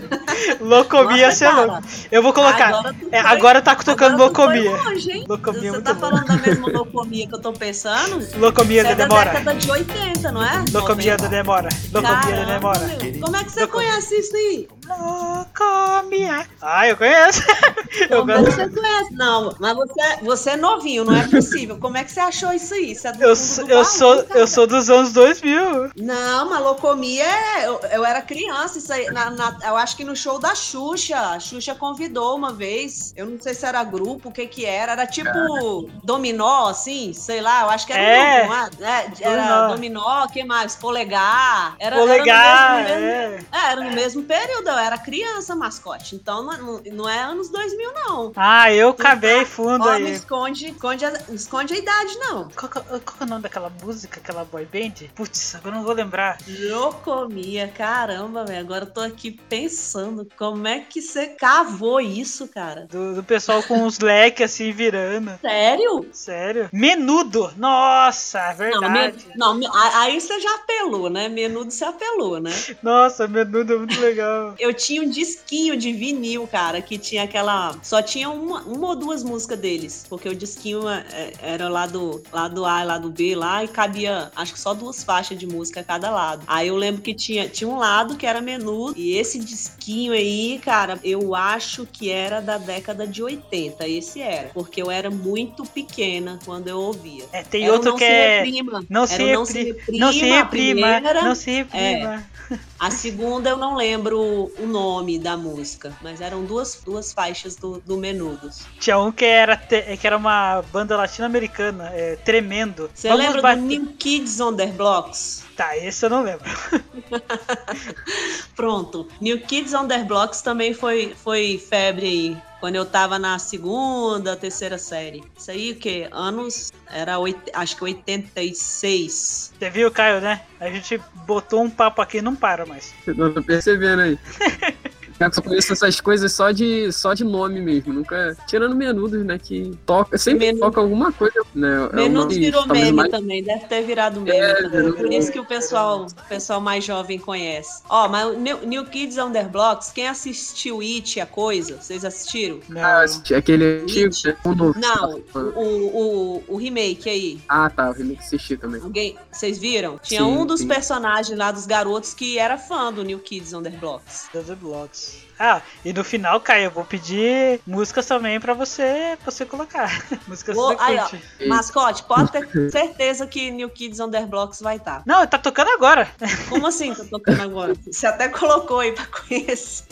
[0.61, 1.81] Locomia, Nossa, é cara.
[2.11, 2.67] Eu vou colocar.
[2.69, 4.71] Agora É, agora tá tocando agora Locomia.
[4.71, 5.25] longe?
[5.27, 5.99] Locomia é Você tá bom.
[5.99, 8.25] falando da mesma locomia que eu tô pensando?
[8.39, 9.29] Locomia Você da é da demora.
[9.31, 10.63] década de 80, não é?
[10.71, 11.29] Locomia da 90.
[11.29, 11.69] demora.
[11.93, 12.79] Locomia da demora.
[12.79, 13.21] meu.
[13.21, 14.67] Como é que você Loco- conhece isso aí?
[14.87, 16.47] Locomia.
[16.61, 17.41] Ah, eu conheço.
[18.09, 18.45] eu gosto.
[18.51, 19.13] você conhece?
[19.13, 21.77] Não, mas você, você é novinho, não é possível.
[21.77, 22.97] Como é que você achou isso aí?
[23.03, 24.39] É do Eu, do eu, sou, cara.
[24.39, 25.91] eu sou dos anos 2000.
[25.97, 27.67] Não, mas locomia é.
[27.67, 29.05] Eu, eu era criança, isso aí.
[29.11, 31.17] na- na- eu acho que no show da Xuxa.
[31.17, 33.13] A Xuxa convidou uma vez.
[33.15, 34.93] Eu não sei se era grupo, o que que era.
[34.93, 37.61] Era tipo dominó, assim, sei lá.
[37.61, 38.39] Eu acho que era É.
[38.47, 38.71] grupo.
[38.79, 39.07] não é?
[39.21, 39.67] Era Dominó.
[39.67, 40.75] dominó, o que mais?
[40.75, 41.75] Polegar.
[41.79, 43.57] Era, Polegar, era no mesmo, é.
[43.57, 44.69] é, era no mesmo período.
[44.77, 46.15] Eu era criança, mascote.
[46.15, 48.31] Então não, não- não é anos 2000, não.
[48.35, 50.11] Ah, eu acabei fundo Ó, não aí.
[50.13, 52.47] esconde, esconde, a, esconde a idade, não.
[52.49, 55.07] Qual, que- qual que é o nome daquela música, aquela boy band?
[55.15, 56.37] Putz, agora não vou lembrar.
[56.47, 58.59] Locomia, caramba, velho.
[58.59, 62.87] Agora eu tô aqui pensando como é que você cavou isso, cara.
[62.89, 65.31] Do, do pessoal com os leques assim virando.
[65.41, 66.07] Sério?
[66.11, 66.69] Sério?
[66.71, 67.51] Menudo!
[67.57, 69.25] Nossa, Não, me- verdade.
[69.35, 71.27] não, me- a- aí você já apelou, né?
[71.29, 72.51] Menudo você apelou, né?
[72.83, 74.55] Nossa, menudo é muito legal.
[74.67, 77.75] Eu tinha um disquinho de vinil, cara, que tinha aquela.
[77.81, 80.05] Só tinha uma, uma ou duas músicas deles.
[80.09, 83.63] Porque o disquinho é, era lá do, lá do A e lá do B lá,
[83.63, 86.43] e cabia, acho que só duas faixas de música a cada lado.
[86.47, 88.93] Aí eu lembro que tinha, tinha um lado que era menudo.
[88.97, 93.87] E esse disquinho aí, cara, eu acho que era da década de 80.
[93.87, 94.49] Esse era.
[94.49, 97.25] Porque eu era muito pequena quando eu ouvia.
[97.31, 98.37] É, tem Era outro Não que Se é.
[98.37, 98.85] Reprima.
[98.89, 99.87] Não se, Não Se repri...
[99.87, 100.45] Reprima, não se reprima.
[100.47, 101.21] primeira.
[101.23, 102.25] Não se reprima.
[102.79, 107.81] A segunda eu não lembro o nome da música, mas eram duas, duas faixas do,
[107.81, 108.65] do Menudos.
[108.79, 112.89] Tinha um que era, te- que era uma banda latino-americana, é, tremendo.
[112.93, 115.43] Você Vamos lembra bater- do New Kids on the Blocks?
[115.55, 116.45] Tá, esse eu não lembro.
[118.55, 119.07] Pronto.
[119.19, 122.37] New Kids on the Blocks também foi, foi febre aí.
[122.59, 125.23] Quando eu tava na segunda, terceira série.
[125.37, 126.07] Isso aí o quê?
[126.11, 126.71] Anos.
[126.89, 129.53] Era oit- acho que 86.
[129.57, 130.41] Você viu, Caio, né?
[130.59, 132.93] A gente botou um papo aqui e não para mais.
[133.05, 134.17] Tô percebendo aí.
[135.19, 137.91] Eu só conheço essas coisas só de, só de nome mesmo.
[137.93, 138.37] Nunca.
[138.47, 139.39] Tirando menudos, né?
[139.39, 140.17] Que toca.
[140.17, 141.89] Sempre Menudo- toca alguma coisa, né?
[141.91, 144.69] é Menudos virou talvez, meme mais- também, deve ter virado meme É, também.
[144.81, 147.81] virou Por isso que o pessoal, o pessoal mais jovem conhece.
[147.89, 151.77] Ó, mas o New, New Kids on the Blocks, quem assistiu It, a coisa?
[151.81, 152.59] Vocês assistiram?
[152.69, 152.81] Não.
[152.81, 153.05] Ah,
[153.35, 154.37] aquele antigo, né?
[154.43, 154.79] O novo.
[154.79, 157.39] Não, o, o, o remake aí.
[157.49, 157.89] Ah, tá.
[157.89, 158.81] O remake assisti também.
[158.81, 159.99] Alguém, vocês viram?
[160.01, 160.67] Tinha Sim, um dos sim.
[160.67, 164.27] personagens lá dos garotos que era fã do New Kids on the Blocks.
[164.31, 165.06] The Blocks.
[165.39, 170.03] Ah, e no final, Caio, eu vou pedir músicas também pra você, pra você colocar.
[170.27, 171.47] músicas você aí, ó.
[171.47, 175.03] Mascote, pode ter certeza que New Kids on the Blocks vai estar.
[175.05, 176.09] Não, tá tocando agora.
[176.49, 177.75] Como assim tá tocando agora?
[177.85, 179.85] Você até colocou aí pra conhecer.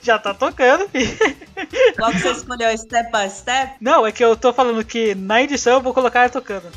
[0.00, 1.16] Já tá tocando, filho.
[1.96, 2.78] Qual que você escolheu?
[2.78, 3.72] Step by Step?
[3.80, 6.70] Não, é que eu tô falando que na edição eu vou colocar ela tocando.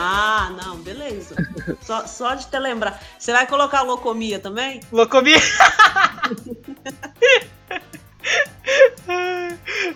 [0.00, 1.34] Ah, não, beleza.
[1.82, 3.02] Só, só de te lembrar.
[3.18, 4.78] Você vai colocar locomia também?
[4.92, 5.40] Locomia.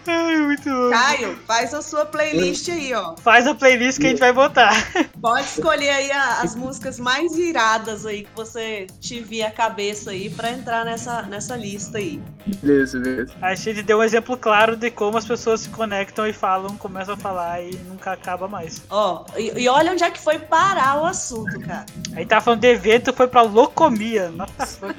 [0.06, 0.90] Ai, muito louco.
[0.90, 3.14] Caio, faz a sua playlist aí, ó.
[3.16, 4.72] Faz a playlist que a gente vai botar.
[5.20, 10.10] Pode escolher aí a- as músicas mais iradas aí que você te vir a cabeça
[10.10, 12.20] aí pra entrar nessa, nessa lista aí.
[12.46, 13.32] Beleza, beleza.
[13.42, 17.14] A gente deu um exemplo claro de como as pessoas se conectam e falam, começam
[17.14, 18.82] a falar e nunca acaba mais.
[18.90, 21.86] Ó, e, e olha onde é que foi parar o assunto, cara.
[22.16, 24.30] Aí tava falando de evento, foi pra locomia.
[24.30, 24.94] Nossa.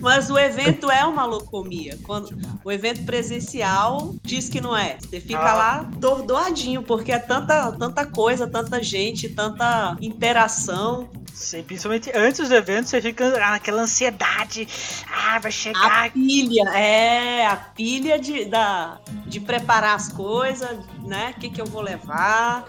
[0.00, 1.91] Mas o evento é uma locomia.
[1.96, 4.96] Quando, o evento presencial diz que não é.
[5.00, 5.54] Você fica Ah.
[5.54, 11.08] lá tordoadinho, porque é tanta, tanta coisa, tanta gente, tanta interação.
[11.34, 14.68] Sim, principalmente antes do evento, você fica naquela ansiedade.
[15.10, 16.06] Ah, vai chegar.
[16.06, 21.34] A pilha, é, a pilha de, da, de preparar as coisas, né?
[21.36, 22.64] O que, que eu vou levar.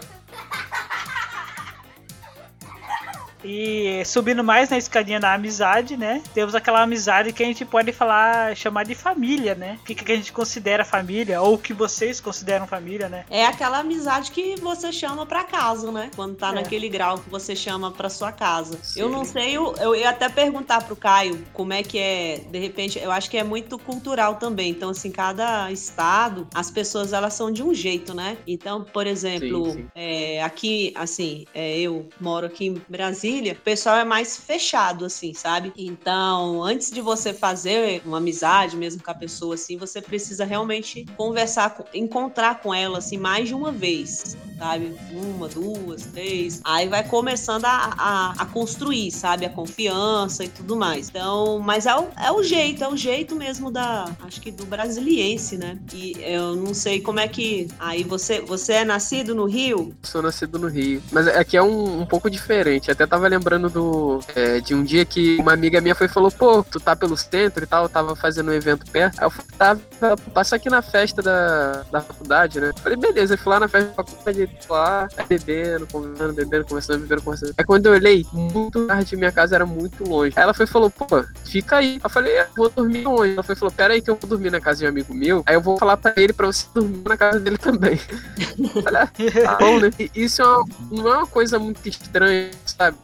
[3.44, 6.22] E subindo mais na escadinha da amizade, né?
[6.32, 9.78] Temos aquela amizade que a gente pode falar, chamar de família, né?
[9.82, 13.24] O que, que a gente considera família, ou o que vocês consideram família, né?
[13.28, 16.10] É aquela amizade que você chama pra casa, né?
[16.16, 16.52] Quando tá É.
[16.52, 18.78] naquele grau que você chama pra sua casa.
[18.82, 19.00] Sim.
[19.00, 22.58] Eu não sei, eu, eu ia até perguntar pro Caio como é que é, de
[22.58, 24.70] repente, eu acho que é muito cultural também.
[24.70, 28.36] Então, assim, cada estado, as pessoas elas são de um jeito, né?
[28.46, 29.86] Então, por exemplo, Sim, sim.
[29.94, 35.34] é, aqui, assim, é, eu moro aqui em Brasília, o pessoal é mais fechado, assim,
[35.34, 35.72] sabe?
[35.76, 41.04] Então, antes de você fazer uma amizade mesmo com a pessoa, assim, você precisa realmente
[41.16, 44.36] conversar, encontrar com ela, assim, mais de uma vez.
[44.58, 44.94] sabe?
[45.12, 46.60] Uma, duas, três.
[46.64, 49.44] Aí vai começando a, a, a construir, sabe?
[49.44, 51.08] A confiança e tudo mais.
[51.08, 54.64] Então, mas é o, é o jeito, é o jeito mesmo da, acho que do
[54.66, 55.78] brasiliense, né?
[55.92, 57.68] E eu não sei como é que.
[57.78, 59.94] Aí você, você é nascido no Rio?
[60.02, 61.02] Sou nascido no Rio.
[61.12, 62.90] Mas aqui é um, um pouco diferente.
[62.90, 66.30] Até tava lembrando do é, de um dia que uma amiga minha foi e falou:
[66.30, 69.18] pô, tu tá pelo centro e tal, eu tava fazendo um evento perto.
[69.20, 72.72] Aí eu falei, tava, passa aqui na festa da, da faculdade, né?
[72.82, 77.22] Falei, beleza, eu fui lá na festa da faculdade, lá, bebendo, conversando, bebendo, conversando, bebendo,
[77.22, 77.54] conversando.
[77.56, 80.32] Aí quando eu olhei, muito tarde, minha casa era muito longe.
[80.36, 82.00] Aí ela foi e falou, pô, fica aí.
[82.02, 83.32] Eu falei, eu vou dormir onde?
[83.32, 85.14] Ela foi e falou, pera aí que eu vou dormir na casa de um amigo
[85.14, 87.98] meu, aí eu vou falar pra ele pra você dormir na casa dele também.
[88.82, 89.08] Falei, ah,
[89.44, 89.90] tá bom, né?
[90.14, 92.96] E isso é uma, não é uma coisa muito estranha, sabe?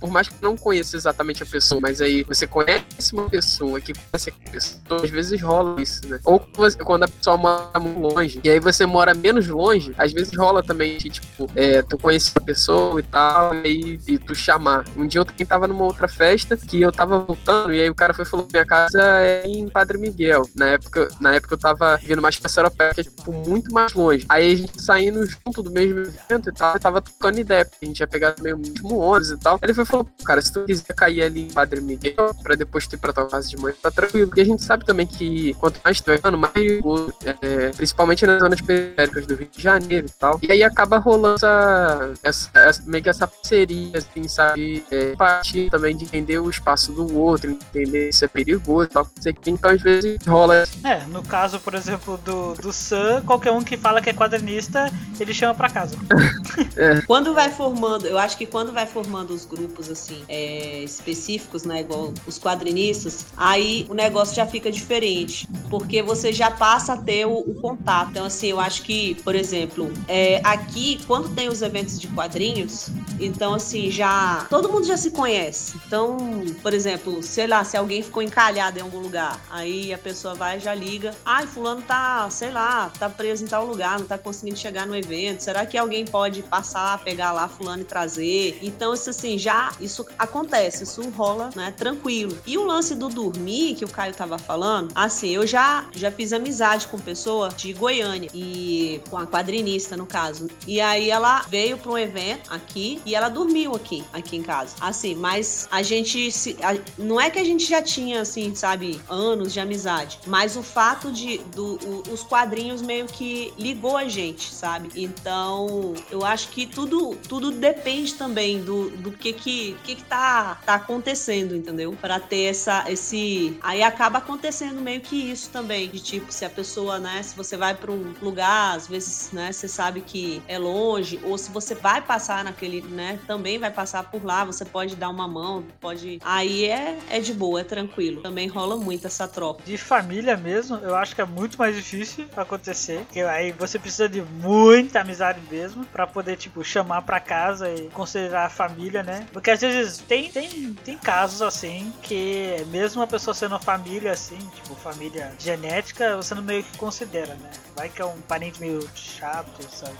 [0.00, 3.92] Por, mais que não conheça exatamente a pessoa, mas aí você conhece uma pessoa que
[3.92, 6.18] conhece a pessoa, às vezes rola isso, né?
[6.24, 10.12] Ou você- quando a pessoa mora muito longe, e aí você mora menos longe, às
[10.12, 14.84] vezes rola também, tipo, é, tu conhece a pessoa e tal, e, e tu chamar.
[14.96, 17.94] Um dia eu também tava numa outra festa que eu tava voltando, e aí o
[17.94, 20.42] cara foi falou: minha casa é em Padre Miguel.
[20.54, 23.92] Na época, na época eu tava vindo mais pra Seropé, que é tipo muito mais
[23.92, 24.24] longe.
[24.28, 27.84] Aí a gente saindo junto do mesmo evento e tal, eu tava trocando ideia, porque
[27.84, 29.54] a gente ia pegar o mesmo ônibus e tal.
[29.54, 32.34] Aí ele foi e falou: "Pô, cara, se tu quiser cair ali em Padre Miguel,
[32.42, 34.30] pra depois tu ir pra tua casa de manhã, tá tranquilo.
[34.36, 38.26] E a gente sabe também que quanto mais tu vai ficando, mais perigoso, é, principalmente
[38.26, 40.38] nas zonas periféricas do Rio de Janeiro e tal.
[40.42, 44.84] E aí acaba rolando essa, essa, essa- meio que essa parceria, assim, sabe?
[44.90, 49.04] É, empatia também de entender o espaço do outro, entender se é perigoso e tal.
[49.16, 49.50] não sei o quê.
[49.50, 53.76] Então, às vezes, rola É, no caso, por exemplo, do, do Sam, qualquer um que
[53.76, 55.96] fala que é quadrinista, ele chama pra casa.
[57.06, 61.80] Quando vai formando, eu acho que quando vai formando os grupos assim é, específicos, né,
[61.80, 67.26] igual os quadrinistas, aí o negócio já fica diferente, porque você já passa a ter
[67.26, 68.10] o, o contato.
[68.10, 72.88] Então assim, eu acho que, por exemplo, é, aqui quando tem os eventos de quadrinhos,
[73.18, 75.76] então assim já todo mundo já se conhece.
[75.86, 76.16] Então,
[76.62, 80.58] por exemplo, sei lá, se alguém ficou encalhado em algum lugar, aí a pessoa vai
[80.58, 84.18] e já liga, ai fulano tá, sei lá, tá preso em tal lugar, não tá
[84.18, 85.40] conseguindo chegar no evento.
[85.40, 88.58] Será que alguém pode passar, pegar lá fulano e trazer?
[88.62, 92.36] Então, assim, já isso acontece, isso rola, né, tranquilo.
[92.46, 96.32] E o lance do dormir que o Caio tava falando, assim, eu já já fiz
[96.32, 100.48] amizade com pessoa de Goiânia e com a quadrinista no caso.
[100.66, 104.74] E aí ela veio para um evento aqui e ela dormiu aqui, aqui em casa.
[104.80, 109.00] Assim, mas a gente se a- não é que a gente já tinha assim, sabe,
[109.08, 114.08] anos de amizade, mas o fato de do, o- os quadrinhos meio que ligou a
[114.08, 114.90] gente, sabe?
[114.96, 120.58] Então, eu acho que tudo tudo depende também do, do que que que que tá
[120.64, 121.96] tá acontecendo, entendeu?
[122.00, 126.50] Para ter essa esse aí acaba acontecendo meio que isso também, de tipo se a
[126.50, 130.58] pessoa, né, se você vai para um lugar, às vezes, né, você sabe que é
[130.58, 134.96] longe ou se você vai passar naquele, né, também vai passar por lá, você pode
[134.96, 138.22] dar uma mão, pode aí é é de boa, é tranquilo.
[138.22, 139.62] Também rola muito essa troca.
[139.64, 142.98] De família mesmo, eu acho que é muito mais difícil acontecer.
[143.00, 147.88] Porque aí você precisa de muita amizade mesmo pra poder, tipo, chamar pra casa e
[147.90, 149.26] considerar a família, né?
[149.32, 154.38] Porque às vezes tem, tem, tem casos assim que mesmo a pessoa sendo família assim,
[154.54, 157.50] tipo, família genética, você não meio que considera, né?
[157.74, 159.96] Vai que é um parente meio chato, sabe?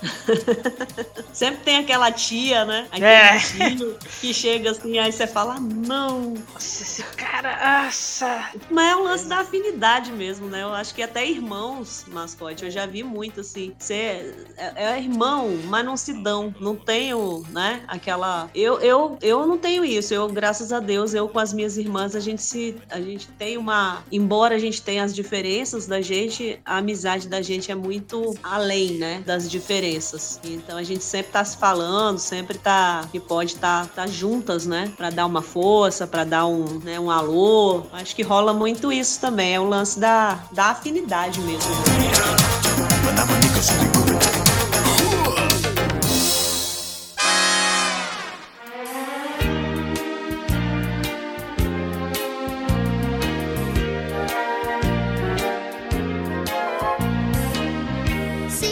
[1.32, 2.86] Sempre tem aquela tia, né?
[2.90, 3.38] Aquele É.
[3.38, 6.34] tio que chega assim, aí você fala, não.
[6.52, 8.50] Nossa, esse cara, nossa!
[8.70, 10.62] Mas é um lance da afinidade mesmo, né?
[10.62, 13.74] Eu acho que até irmãos, mascote, eu já vi muito assim.
[13.78, 16.54] Você é, é irmão, mas não se dão.
[16.60, 17.82] Não tenho, né?
[17.88, 18.48] Aquela.
[18.66, 20.12] Eu, eu, eu não tenho isso.
[20.12, 22.76] Eu, graças a Deus, eu com as minhas irmãs, a gente se.
[22.90, 24.02] A gente tem uma.
[24.10, 28.94] Embora a gente tenha as diferenças da gente, a amizade da gente é muito além,
[28.94, 29.22] né?
[29.24, 30.40] Das diferenças.
[30.42, 33.08] Então a gente sempre tá se falando, sempre tá.
[33.12, 34.92] Que pode estar tá, tá juntas, né?
[34.96, 37.84] Pra dar uma força, pra dar um, né, um alô.
[37.92, 39.54] Acho que rola muito isso também.
[39.54, 41.70] É o lance da, da afinidade mesmo.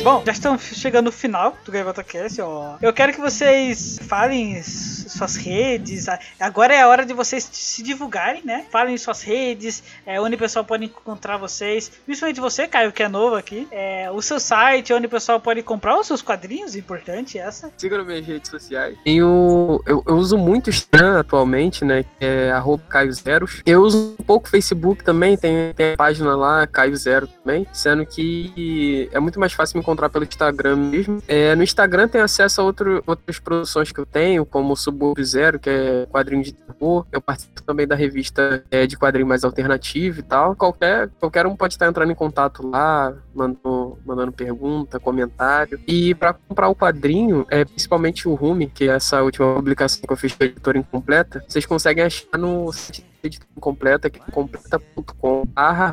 [0.05, 2.77] Bom, já estamos chegando no final do Gaivota Cast, ó.
[2.83, 6.07] Eu quero que vocês falem suas redes.
[6.39, 8.67] Agora é a hora de vocês se divulgarem, né?
[8.71, 11.91] Falem suas redes, é, onde o pessoal pode encontrar vocês.
[12.05, 13.67] Principalmente você, Caio, que é novo aqui.
[13.71, 17.73] É, o seu site, onde o pessoal pode comprar os seus quadrinhos, importante essa.
[17.75, 18.99] Siga nas minhas redes sociais.
[19.05, 22.03] Tenho, eu, eu uso muito Instagram atualmente, né?
[22.03, 23.11] Que é arroba Caio.
[23.65, 27.67] Eu uso um pouco Facebook também, tem, tem a página lá, Caio Zero também.
[27.73, 31.23] Sendo que é muito mais fácil me encontrar encontrar pelo Instagram mesmo.
[31.27, 35.59] É, no Instagram tem acesso a outro, outras produções que eu tenho, como Subúrbio Zero,
[35.59, 37.07] que é quadrinho de terror.
[37.11, 40.55] Eu participo também da revista é, de quadrinho mais alternativo e tal.
[40.55, 45.81] Qualquer, qualquer um pode estar entrando em contato lá, mandando, mandando pergunta, comentário.
[45.87, 50.13] E para comprar o quadrinho, é, principalmente o Rume, que é essa última publicação que
[50.13, 53.14] eu fiz para editora incompleta, vocês conseguem achar no site
[53.57, 55.45] incompleta, que é completa.com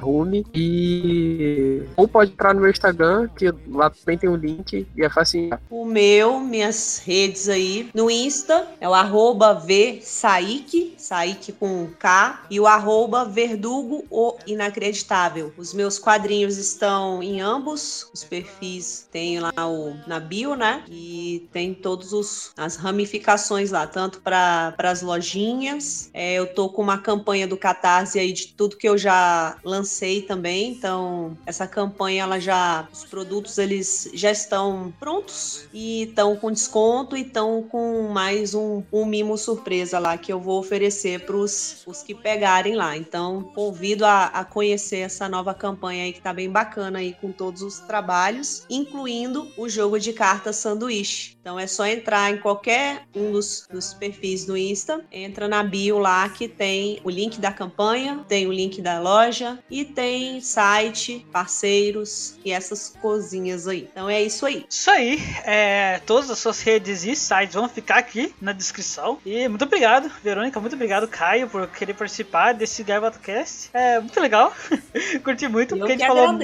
[0.01, 5.03] rume e ou pode entrar no meu Instagram, que lá também tem o link e
[5.03, 5.49] é fácil.
[5.69, 12.59] O meu, minhas redes aí, no Insta é o arroba vsaik, saik com K, e
[12.59, 15.53] o arroba verdugo o inacreditável.
[15.57, 20.83] Os meus quadrinhos estão em ambos os perfis, tem lá o na bio, né?
[20.89, 26.09] E tem todos os as ramificações lá, tanto para as lojinhas.
[26.13, 30.21] É, eu tô com uma campanha do Catarse aí de tudo que eu já lancei
[30.21, 36.51] também, então essa campanha ela já os produtos eles já estão prontos e estão com
[36.51, 41.35] desconto e estão com mais um, um mimo surpresa lá que eu vou oferecer para
[41.35, 42.95] os que pegarem lá.
[42.97, 47.31] Então, convido a, a conhecer essa nova campanha aí que tá bem bacana aí com
[47.31, 51.37] todos os trabalhos, incluindo o jogo de cartas sanduíche.
[51.41, 55.97] Então é só entrar em qualquer um dos, dos perfis do Insta, entra na bio
[55.97, 61.25] lá que tem o link da campanha, tem o link da loja e tem site,
[61.31, 63.89] parceiros e essas coisinhas aí.
[63.91, 64.65] Então é isso aí.
[64.69, 69.17] Isso aí, é, todas as suas redes e sites vão ficar aqui na descrição.
[69.25, 73.71] E muito obrigado, Verônica, muito obrigado, Caio, por querer participar desse GaivaCast.
[73.73, 74.53] É muito legal,
[75.23, 76.39] curti muito, Eu porque a que gente falou,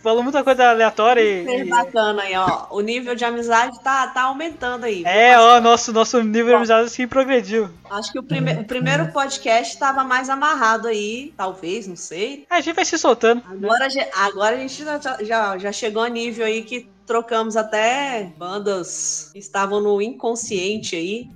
[0.00, 1.44] falou muita coisa aleatória e...
[1.44, 2.66] Bem bacana aí, ó.
[2.70, 4.39] O nível de amizade tá, tá aumentando
[4.84, 5.04] aí.
[5.04, 7.70] É, ó, nosso, nosso nível de amizade assim progrediu.
[7.90, 12.46] Acho que o, prime o primeiro podcast estava mais amarrado aí, talvez, não sei.
[12.48, 13.42] A gente vai se soltando.
[13.46, 19.30] Agora, agora a gente já, já, já chegou a nível aí que trocamos até bandas
[19.32, 21.28] que estavam no inconsciente aí.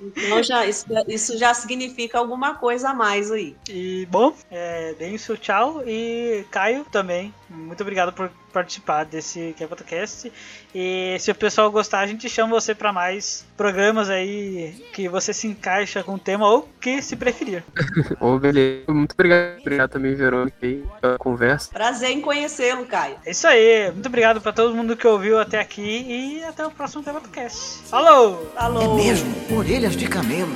[0.00, 3.56] Então já, isso, isso já significa alguma coisa a mais aí.
[3.68, 7.32] E, bom, é, deem seu tchau e Caio também.
[7.50, 10.30] Muito obrigado por participar desse podcast.
[10.74, 15.32] E se o pessoal gostar, a gente chama você para mais programas aí que você
[15.32, 17.64] se encaixa com o tema ou que se preferir.
[18.20, 18.92] Ô, beleza.
[18.92, 19.60] Muito obrigado.
[19.60, 21.70] Obrigado também, Verônica, aí, pela conversa.
[21.72, 23.16] Prazer em conhecê-lo, Caio.
[23.24, 23.90] É isso aí.
[23.92, 27.82] Muito obrigado para todo mundo que ouviu até aqui e até o próximo podcast.
[27.88, 28.50] Falou!
[28.54, 28.98] Falou!
[28.98, 29.34] É mesmo?
[29.56, 30.52] Orelhas de camelo.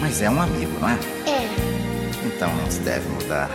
[0.00, 0.94] Mas é um amigo, não é?
[1.26, 2.26] É.
[2.26, 3.50] Então não se deve mudar.